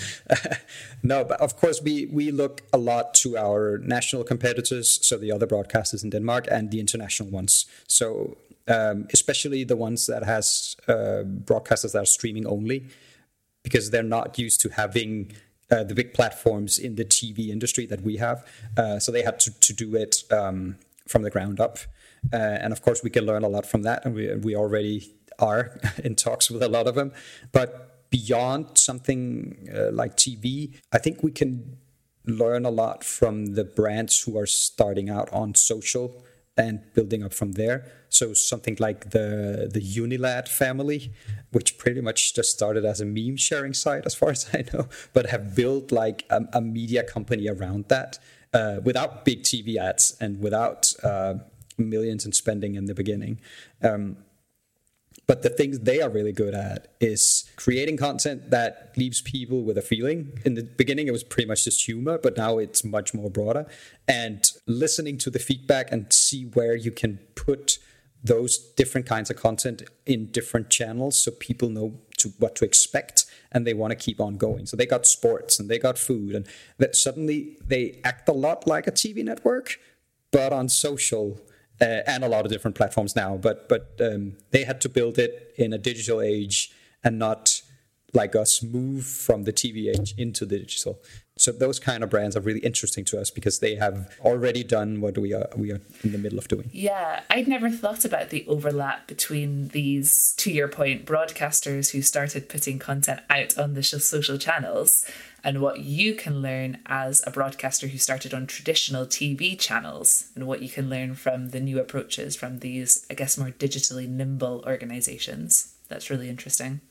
no, 1.04 1.24
but 1.24 1.39
of 1.41 1.58
course 1.58 1.82
we 1.82 2.08
we 2.08 2.32
look 2.32 2.62
a 2.71 2.78
lot 2.78 3.13
to 3.15 3.38
our 3.38 3.78
national 3.80 4.24
competitors, 4.24 5.00
so 5.06 5.17
the 5.17 5.32
other 5.32 5.45
broadcasters 5.45 6.04
in 6.04 6.10
Denmark 6.10 6.47
and 6.50 6.71
the 6.71 6.80
international 6.80 7.30
ones. 7.30 7.65
So 7.88 8.38
um, 8.67 9.08
especially 9.13 9.63
the 9.63 9.76
ones 9.76 10.08
that 10.08 10.24
has 10.24 10.76
uh, 10.88 11.24
broadcasters 11.26 11.91
that 11.91 12.04
are 12.04 12.06
streaming 12.06 12.47
only, 12.47 12.88
because 13.63 13.91
they're 13.91 14.04
not 14.04 14.39
used 14.39 14.62
to 14.62 14.69
having 14.69 15.34
uh, 15.69 15.84
the 15.84 15.95
big 15.95 16.13
platforms 16.13 16.80
in 16.80 16.95
the 16.95 17.06
TV 17.06 17.50
industry 17.50 17.86
that 17.86 18.02
we 18.02 18.17
have. 18.17 18.45
Uh, 18.78 19.00
so 19.00 19.12
they 19.12 19.24
had 19.24 19.39
to 19.41 19.52
to 19.60 19.74
do 19.74 19.95
it 19.95 20.24
um, 20.32 20.78
from 21.08 21.24
the 21.24 21.30
ground 21.30 21.60
up. 21.60 21.80
Uh, 22.32 22.36
and 22.36 22.72
of 22.72 22.82
course, 22.82 23.04
we 23.04 23.10
can 23.10 23.26
learn 23.26 23.44
a 23.44 23.50
lot 23.50 23.66
from 23.66 23.84
that, 23.84 24.06
and 24.06 24.16
we 24.16 24.36
we 24.36 24.56
already 24.56 25.14
are 25.40 25.80
in 26.04 26.16
talks 26.16 26.50
with 26.50 26.64
a 26.64 26.70
lot 26.70 26.88
of 26.88 26.96
them. 26.96 27.12
But 27.52 28.10
beyond 28.10 28.78
something 28.78 29.70
uh, 29.74 29.92
like 29.92 30.16
TV, 30.18 30.76
I 30.92 30.98
think 30.98 31.24
we 31.24 31.32
can 31.32 31.78
learn 32.26 32.66
a 32.66 32.70
lot 32.70 33.04
from 33.04 33.56
the 33.56 33.64
brands 33.64 34.22
who 34.22 34.38
are 34.38 34.46
starting 34.46 35.10
out 35.10 35.32
on 35.34 35.56
social 35.56 36.24
and 36.58 36.82
building 36.94 37.24
up 37.24 37.34
from 37.34 37.54
there. 37.54 37.86
So 38.10 38.34
something 38.34 38.78
like 38.80 39.12
the 39.12 39.70
the 39.74 39.82
Unilad 39.82 40.48
family, 40.48 41.12
which 41.52 41.78
pretty 41.78 42.02
much 42.02 42.36
just 42.36 42.52
started 42.52 42.86
as 42.86 43.02
a 43.02 43.06
meme 43.06 43.38
sharing 43.38 43.74
site, 43.74 44.06
as 44.06 44.14
far 44.14 44.30
as 44.30 44.50
I 44.54 44.66
know, 44.74 44.88
but 45.14 45.28
have 45.28 45.56
built 45.56 45.92
like 45.92 46.26
a, 46.30 46.42
a 46.54 46.62
media 46.62 47.04
company 47.04 47.48
around 47.48 47.86
that 47.88 48.20
uh, 48.54 48.80
without 48.84 49.26
big 49.26 49.44
TV 49.44 49.78
ads 49.78 50.18
and 50.20 50.40
without 50.40 50.94
uh, 51.04 51.36
millions 51.89 52.26
in 52.26 52.32
spending 52.32 52.76
in 52.76 52.86
the 52.86 52.94
beginning. 52.94 53.39
Um, 53.82 54.17
but 55.28 55.44
the 55.44 55.50
things 55.50 55.80
they 55.80 56.02
are 56.02 56.10
really 56.10 56.32
good 56.32 56.54
at 56.54 56.94
is 57.00 57.50
creating 57.56 57.98
content 57.98 58.50
that 58.50 58.94
leaves 58.98 59.22
people 59.22 59.63
with 59.63 59.78
a 59.78 59.82
feeling. 59.82 60.39
In 60.46 60.56
the 60.56 60.63
beginning, 60.63 61.08
it 61.08 61.12
was 61.12 61.24
pretty 61.24 61.48
much 61.48 61.63
just 61.63 61.86
humor, 61.86 62.17
but 62.17 62.38
now 62.38 62.58
it's 62.58 62.84
much 62.84 63.13
more 63.13 63.30
broader. 63.30 63.65
And 64.08 64.50
listening 64.67 65.17
to 65.20 65.30
the 65.30 65.39
feedback 65.39 65.91
and 65.91 66.12
see 66.12 66.46
where 66.46 66.76
you 66.76 66.91
can 66.91 67.20
put 67.36 67.78
those 68.24 68.58
different 68.58 69.08
kinds 69.08 69.30
of 69.30 69.38
content 69.38 69.84
in 70.06 70.28
different 70.32 70.70
channels 70.70 71.20
so 71.20 71.32
people 71.32 71.70
know 71.70 72.00
to 72.17 72.30
what 72.38 72.56
to 72.56 72.65
expect 72.65 73.26
and 73.52 73.65
they 73.65 73.74
want 73.74 73.91
to 73.91 73.96
keep 73.96 74.22
on 74.22 74.38
going 74.38 74.65
so 74.67 74.78
they 74.78 74.86
got 74.86 75.08
sports 75.08 75.60
and 75.60 75.70
they 75.70 75.80
got 75.80 75.98
food 75.98 76.36
and 76.36 76.46
that 76.78 76.96
suddenly 76.96 77.58
they 77.65 78.00
act 78.04 78.30
a 78.30 78.32
lot 78.32 78.67
like 78.67 78.86
a 78.86 78.91
tv 78.91 79.24
network 79.24 79.80
but 80.30 80.54
on 80.54 80.70
social 80.70 81.41
uh, 81.82 82.02
and 82.06 82.24
a 82.24 82.28
lot 82.28 82.46
of 82.46 82.52
different 82.52 82.78
platforms 82.78 83.15
now. 83.15 83.38
But 83.38 83.67
but 83.67 84.00
um, 84.00 84.38
they 84.52 84.63
had 84.63 84.80
to 84.82 84.89
build 84.89 85.17
it 85.17 85.54
in 85.58 85.74
a 85.74 85.78
digital 85.78 86.22
age 86.22 86.72
and 87.04 87.17
not 87.17 87.62
like 88.13 88.36
us 88.36 88.62
move 88.62 89.06
from 89.06 89.44
the 89.44 89.54
TV 89.54 89.88
age 89.88 90.13
into 90.17 90.46
the 90.46 90.60
digital. 90.60 91.00
So 91.38 91.52
those 91.52 91.80
kind 91.80 92.04
of 92.04 92.10
brands 92.10 92.36
are 92.36 92.41
really 92.41 92.60
interesting 92.60 93.06
to 93.06 93.20
us 93.20 93.32
because 93.32 93.60
they 93.60 93.76
have 93.76 94.15
already 94.22 94.63
done 94.63 95.02
what 95.02 95.17
we 95.17 95.34
are 95.34 95.48
we 95.56 95.72
are 95.72 95.82
in 96.04 96.12
the 96.12 96.17
middle 96.17 96.38
of 96.38 96.48
doing. 96.48 96.70
Yeah, 96.72 97.22
I'd 97.30 97.48
never 97.48 97.70
thought 97.70 98.06
about 98.06 98.30
the 98.30 98.46
overlap 98.48 99.08
between 99.08 99.70
these, 99.70 100.36
to 100.38 100.52
your 100.52 100.67
point, 100.67 101.06
broadcasters 101.06 101.91
who 101.91 102.02
started 102.02 102.50
putting 102.50 102.80
content 102.80 103.22
out 103.30 103.58
on 103.58 103.74
the 103.74 103.82
social 103.82 104.38
channels 104.38 105.06
and 105.43 105.62
what 105.62 105.80
you 105.80 106.13
can 106.13 106.41
learn 106.41 106.80
as 106.86 107.23
a 107.25 107.32
broadcaster 107.32 107.88
who 107.88 107.97
started 107.97 108.34
on 108.34 108.47
traditional 108.47 109.06
TV 109.06 109.58
channels 109.58 110.30
and 110.36 110.47
what 110.47 110.62
you 110.62 110.69
can 110.69 110.89
learn 110.89 111.15
from 111.15 111.49
the 111.49 111.60
new 111.60 111.80
approaches 111.80 112.36
from 112.36 112.60
these, 112.60 113.06
I 113.10 113.15
guess, 113.15 113.38
more 113.38 113.49
digitally 113.49 114.08
nimble 114.08 114.63
organizations. 114.65 115.73
That's 115.88 116.10
really 116.10 116.30
interesting. 116.30 116.82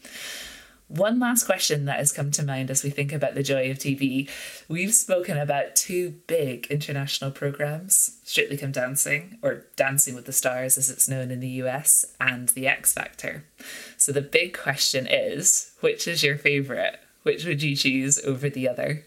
One 0.91 1.21
last 1.21 1.45
question 1.45 1.85
that 1.85 2.01
has 2.01 2.11
come 2.11 2.33
to 2.33 2.43
mind 2.43 2.69
as 2.69 2.83
we 2.83 2.91
think 2.91 3.13
about 3.13 3.37
the 3.37 3.45
joy 3.45 3.71
of 3.71 3.79
TV. 3.79 4.29
We've 4.67 4.93
spoken 4.93 5.39
about 5.39 5.77
two 5.77 6.17
big 6.27 6.67
international 6.67 7.31
programs 7.31 8.19
Strictly 8.25 8.57
Come 8.57 8.73
Dancing, 8.73 9.39
or 9.41 9.67
Dancing 9.77 10.17
with 10.17 10.27
the 10.27 10.33
Stars 10.33 10.77
as 10.77 10.91
it's 10.91 11.09
known 11.09 11.31
in 11.31 11.39
the 11.39 11.63
US, 11.63 12.05
and 12.19 12.49
The 12.49 12.67
X 12.67 12.93
Factor. 12.93 13.45
So 13.97 14.11
the 14.11 14.21
big 14.21 14.59
question 14.59 15.07
is 15.09 15.71
which 15.79 16.09
is 16.09 16.25
your 16.25 16.37
favourite? 16.37 16.97
Which 17.23 17.45
would 17.45 17.63
you 17.63 17.77
choose 17.77 18.19
over 18.25 18.49
the 18.49 18.69
other? 18.69 19.05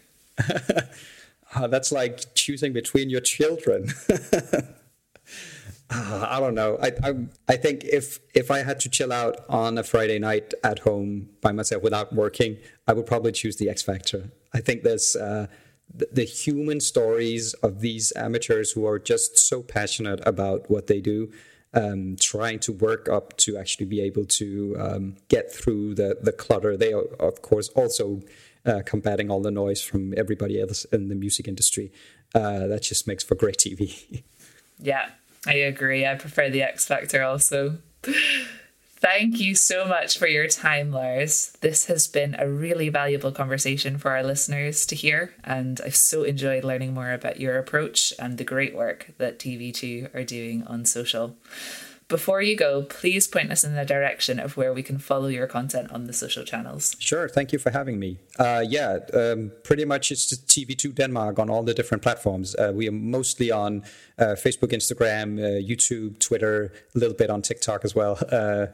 oh, 1.56 1.68
that's 1.68 1.92
like 1.92 2.34
choosing 2.34 2.72
between 2.72 3.10
your 3.10 3.20
children. 3.20 3.88
uh, 4.08 4.62
I 5.90 6.38
don't 6.40 6.54
know. 6.54 6.78
I, 6.80 6.92
I 7.02 7.14
I 7.48 7.56
think 7.56 7.84
if 7.84 8.20
if 8.34 8.50
I 8.50 8.58
had 8.58 8.80
to 8.80 8.88
chill 8.88 9.12
out 9.12 9.44
on 9.48 9.78
a 9.78 9.82
Friday 9.82 10.18
night 10.18 10.54
at 10.62 10.80
home 10.80 11.30
by 11.40 11.52
myself 11.52 11.82
without 11.82 12.12
working, 12.12 12.58
I 12.86 12.92
would 12.92 13.06
probably 13.06 13.32
choose 13.32 13.56
the 13.56 13.68
X 13.68 13.82
Factor. 13.82 14.30
I 14.52 14.60
think 14.60 14.82
there's 14.82 15.16
uh, 15.16 15.48
the, 15.92 16.08
the 16.12 16.24
human 16.24 16.80
stories 16.80 17.54
of 17.54 17.80
these 17.80 18.12
amateurs 18.16 18.72
who 18.72 18.86
are 18.86 18.98
just 18.98 19.38
so 19.38 19.62
passionate 19.62 20.20
about 20.26 20.70
what 20.70 20.86
they 20.86 21.00
do 21.00 21.32
um, 21.74 22.16
trying 22.18 22.60
to 22.60 22.72
work 22.72 23.08
up 23.08 23.36
to 23.38 23.56
actually 23.56 23.86
be 23.86 24.00
able 24.00 24.24
to 24.24 24.76
um, 24.78 25.16
get 25.28 25.52
through 25.52 25.94
the, 25.94 26.18
the 26.20 26.32
clutter. 26.32 26.76
They 26.76 26.92
are, 26.92 27.04
of 27.18 27.42
course, 27.42 27.68
also 27.70 28.22
uh, 28.64 28.82
combating 28.86 29.30
all 29.30 29.40
the 29.40 29.50
noise 29.50 29.82
from 29.82 30.14
everybody 30.16 30.60
else 30.60 30.84
in 30.86 31.08
the 31.08 31.14
music 31.14 31.48
industry. 31.48 31.92
Uh, 32.34 32.66
that 32.66 32.82
just 32.82 33.06
makes 33.06 33.22
for 33.22 33.34
great 33.34 33.58
TV. 33.58 34.22
yeah, 34.78 35.10
I 35.46 35.54
agree. 35.54 36.06
I 36.06 36.14
prefer 36.14 36.48
the 36.50 36.62
X 36.62 36.86
Factor 36.86 37.22
also. 37.22 37.78
Thank 39.04 39.38
you 39.38 39.54
so 39.54 39.84
much 39.84 40.16
for 40.18 40.26
your 40.26 40.48
time, 40.48 40.90
Lars. 40.90 41.52
This 41.60 41.84
has 41.86 42.08
been 42.08 42.34
a 42.38 42.48
really 42.48 42.88
valuable 42.88 43.32
conversation 43.32 43.98
for 43.98 44.12
our 44.12 44.22
listeners 44.22 44.86
to 44.86 44.96
hear, 44.96 45.34
and 45.44 45.78
I've 45.84 45.94
so 45.94 46.22
enjoyed 46.22 46.64
learning 46.64 46.94
more 46.94 47.12
about 47.12 47.38
your 47.38 47.58
approach 47.58 48.14
and 48.18 48.38
the 48.38 48.44
great 48.44 48.74
work 48.74 49.08
that 49.18 49.38
TV2 49.38 50.08
are 50.14 50.24
doing 50.24 50.64
on 50.66 50.86
social. 50.86 51.36
Before 52.08 52.42
you 52.42 52.54
go, 52.54 52.82
please 52.82 53.26
point 53.26 53.50
us 53.50 53.64
in 53.64 53.74
the 53.74 53.84
direction 53.84 54.38
of 54.38 54.56
where 54.56 54.74
we 54.74 54.82
can 54.82 54.98
follow 54.98 55.28
your 55.28 55.46
content 55.46 55.90
on 55.90 56.04
the 56.04 56.12
social 56.12 56.44
channels. 56.44 56.96
Sure. 56.98 57.28
Thank 57.28 57.52
you 57.52 57.58
for 57.58 57.70
having 57.70 57.98
me. 57.98 58.18
Uh, 58.38 58.62
yeah, 58.66 58.98
um, 59.14 59.52
pretty 59.62 59.84
much 59.86 60.10
it's 60.10 60.26
TV2 60.36 60.94
Denmark 60.94 61.38
on 61.38 61.48
all 61.48 61.62
the 61.62 61.72
different 61.72 62.02
platforms. 62.02 62.54
Uh, 62.56 62.72
we 62.74 62.86
are 62.88 62.92
mostly 62.92 63.50
on 63.50 63.84
uh, 64.18 64.36
Facebook, 64.36 64.72
Instagram, 64.72 65.38
uh, 65.38 65.66
YouTube, 65.66 66.18
Twitter, 66.18 66.72
a 66.94 66.98
little 66.98 67.16
bit 67.16 67.30
on 67.30 67.40
TikTok 67.40 67.84
as 67.84 67.94
well. 67.94 68.18
Uh, 68.30 68.66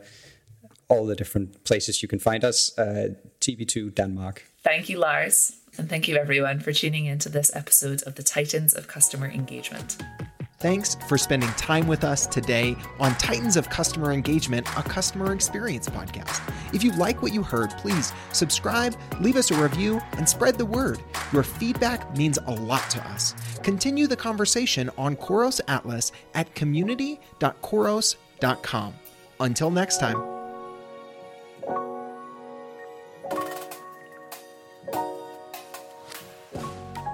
all 0.89 1.07
the 1.07 1.15
different 1.15 1.63
places 1.65 2.03
you 2.03 2.09
can 2.09 2.19
find 2.19 2.45
us. 2.45 2.77
Uh, 2.77 3.11
TV2 3.41 3.95
Denmark. 3.95 4.45
Thank 4.63 4.89
you, 4.89 4.99
Lars. 4.99 5.53
And 5.79 5.89
thank 5.89 6.09
you, 6.09 6.17
everyone, 6.17 6.59
for 6.61 6.73
tuning 6.73 7.07
into 7.07 7.29
this 7.29 7.55
episode 7.55 8.03
of 8.03 8.17
the 8.17 8.25
Titans 8.25 8.75
of 8.75 8.89
Customer 8.89 9.29
Engagement. 9.31 9.97
Thanks 10.61 10.97
for 11.09 11.17
spending 11.17 11.49
time 11.53 11.87
with 11.87 12.05
us 12.05 12.27
today 12.27 12.77
on 12.99 13.15
Titans 13.15 13.57
of 13.57 13.71
Customer 13.71 14.13
Engagement, 14.13 14.69
a 14.77 14.83
customer 14.83 15.33
experience 15.33 15.89
podcast. 15.89 16.43
If 16.75 16.85
you 16.85 16.93
like 16.93 17.23
what 17.23 17.33
you 17.33 17.43
heard, 17.43 17.71
please 17.79 18.13
subscribe, 18.33 18.95
leave 19.21 19.37
us 19.37 19.51
a 19.51 19.55
review, 19.55 20.03
and 20.19 20.29
spread 20.29 20.59
the 20.59 20.67
word. 20.67 21.03
Your 21.33 21.45
feedback 21.45 22.15
means 22.15 22.39
a 22.47 22.51
lot 22.51 22.91
to 22.91 23.03
us. 23.09 23.35
Continue 23.63 24.07
the 24.07 24.17
conversation 24.17 24.91
on 24.99 25.17
Khoros 25.17 25.63
Atlas 25.67 26.13
at 26.35 26.55
community.khoros.com. 26.55 28.95
Until 29.41 29.71
next 29.71 29.99
time. 29.99 30.23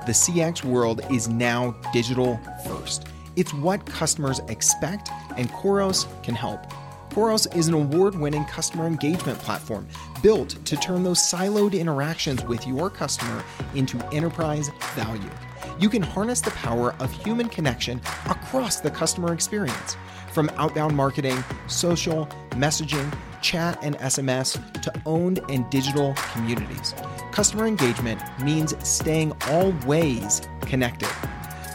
The 0.05 0.13
CX 0.13 0.65
world 0.65 1.01
is 1.13 1.29
now 1.29 1.77
digital 1.93 2.41
first. 2.65 3.07
It's 3.37 3.53
what 3.53 3.85
customers 3.85 4.41
expect, 4.49 5.11
and 5.37 5.51
Khoros 5.51 6.07
can 6.23 6.35
help. 6.35 6.67
Khoros 7.11 7.55
is 7.55 7.69
an 7.69 7.75
award 7.75 8.15
winning 8.15 8.45
customer 8.47 8.87
engagement 8.87 9.39
platform 9.39 9.87
built 10.23 10.51
to 10.65 10.77
turn 10.77 11.03
those 11.03 11.19
siloed 11.19 11.79
interactions 11.79 12.45
with 12.45 12.67
your 12.67 12.91
customer 12.91 13.43
into 13.75 13.99
enterprise 14.13 14.71
value. 14.95 15.31
You 15.79 15.89
can 15.91 16.03
harness 16.03 16.41
the 16.41 16.51
power 16.53 16.95
of 16.99 17.13
human 17.13 17.49
connection 17.49 18.01
across 18.27 18.81
the 18.81 18.91
customer 18.91 19.33
experience, 19.33 19.97
from 20.33 20.51
outbound 20.57 20.97
marketing, 20.97 21.43
social, 21.67 22.27
messaging, 22.51 23.15
chat, 23.43 23.79
and 23.83 23.97
SMS 23.99 24.61
to 24.83 24.93
owned 25.07 25.41
and 25.51 25.69
digital 25.71 26.15
communities. 26.33 26.95
Customer 27.33 27.67
engagement 27.67 28.21
means 28.43 28.75
staying 28.87 29.33
always 29.49 30.43
connected. 30.63 31.09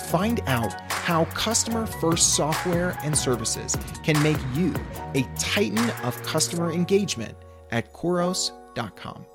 Find 0.10 0.42
out 0.48 0.74
how 1.02 1.26
customer 1.26 1.86
first 1.86 2.36
software 2.36 2.98
and 3.04 3.18
services 3.18 3.76
can 4.04 4.22
make 4.22 4.38
you 4.54 4.74
a 5.16 5.24
titan 5.38 5.90
of 6.04 6.22
customer 6.24 6.72
engagement 6.72 7.36
at 7.72 7.94
khoros.com. 7.94 9.26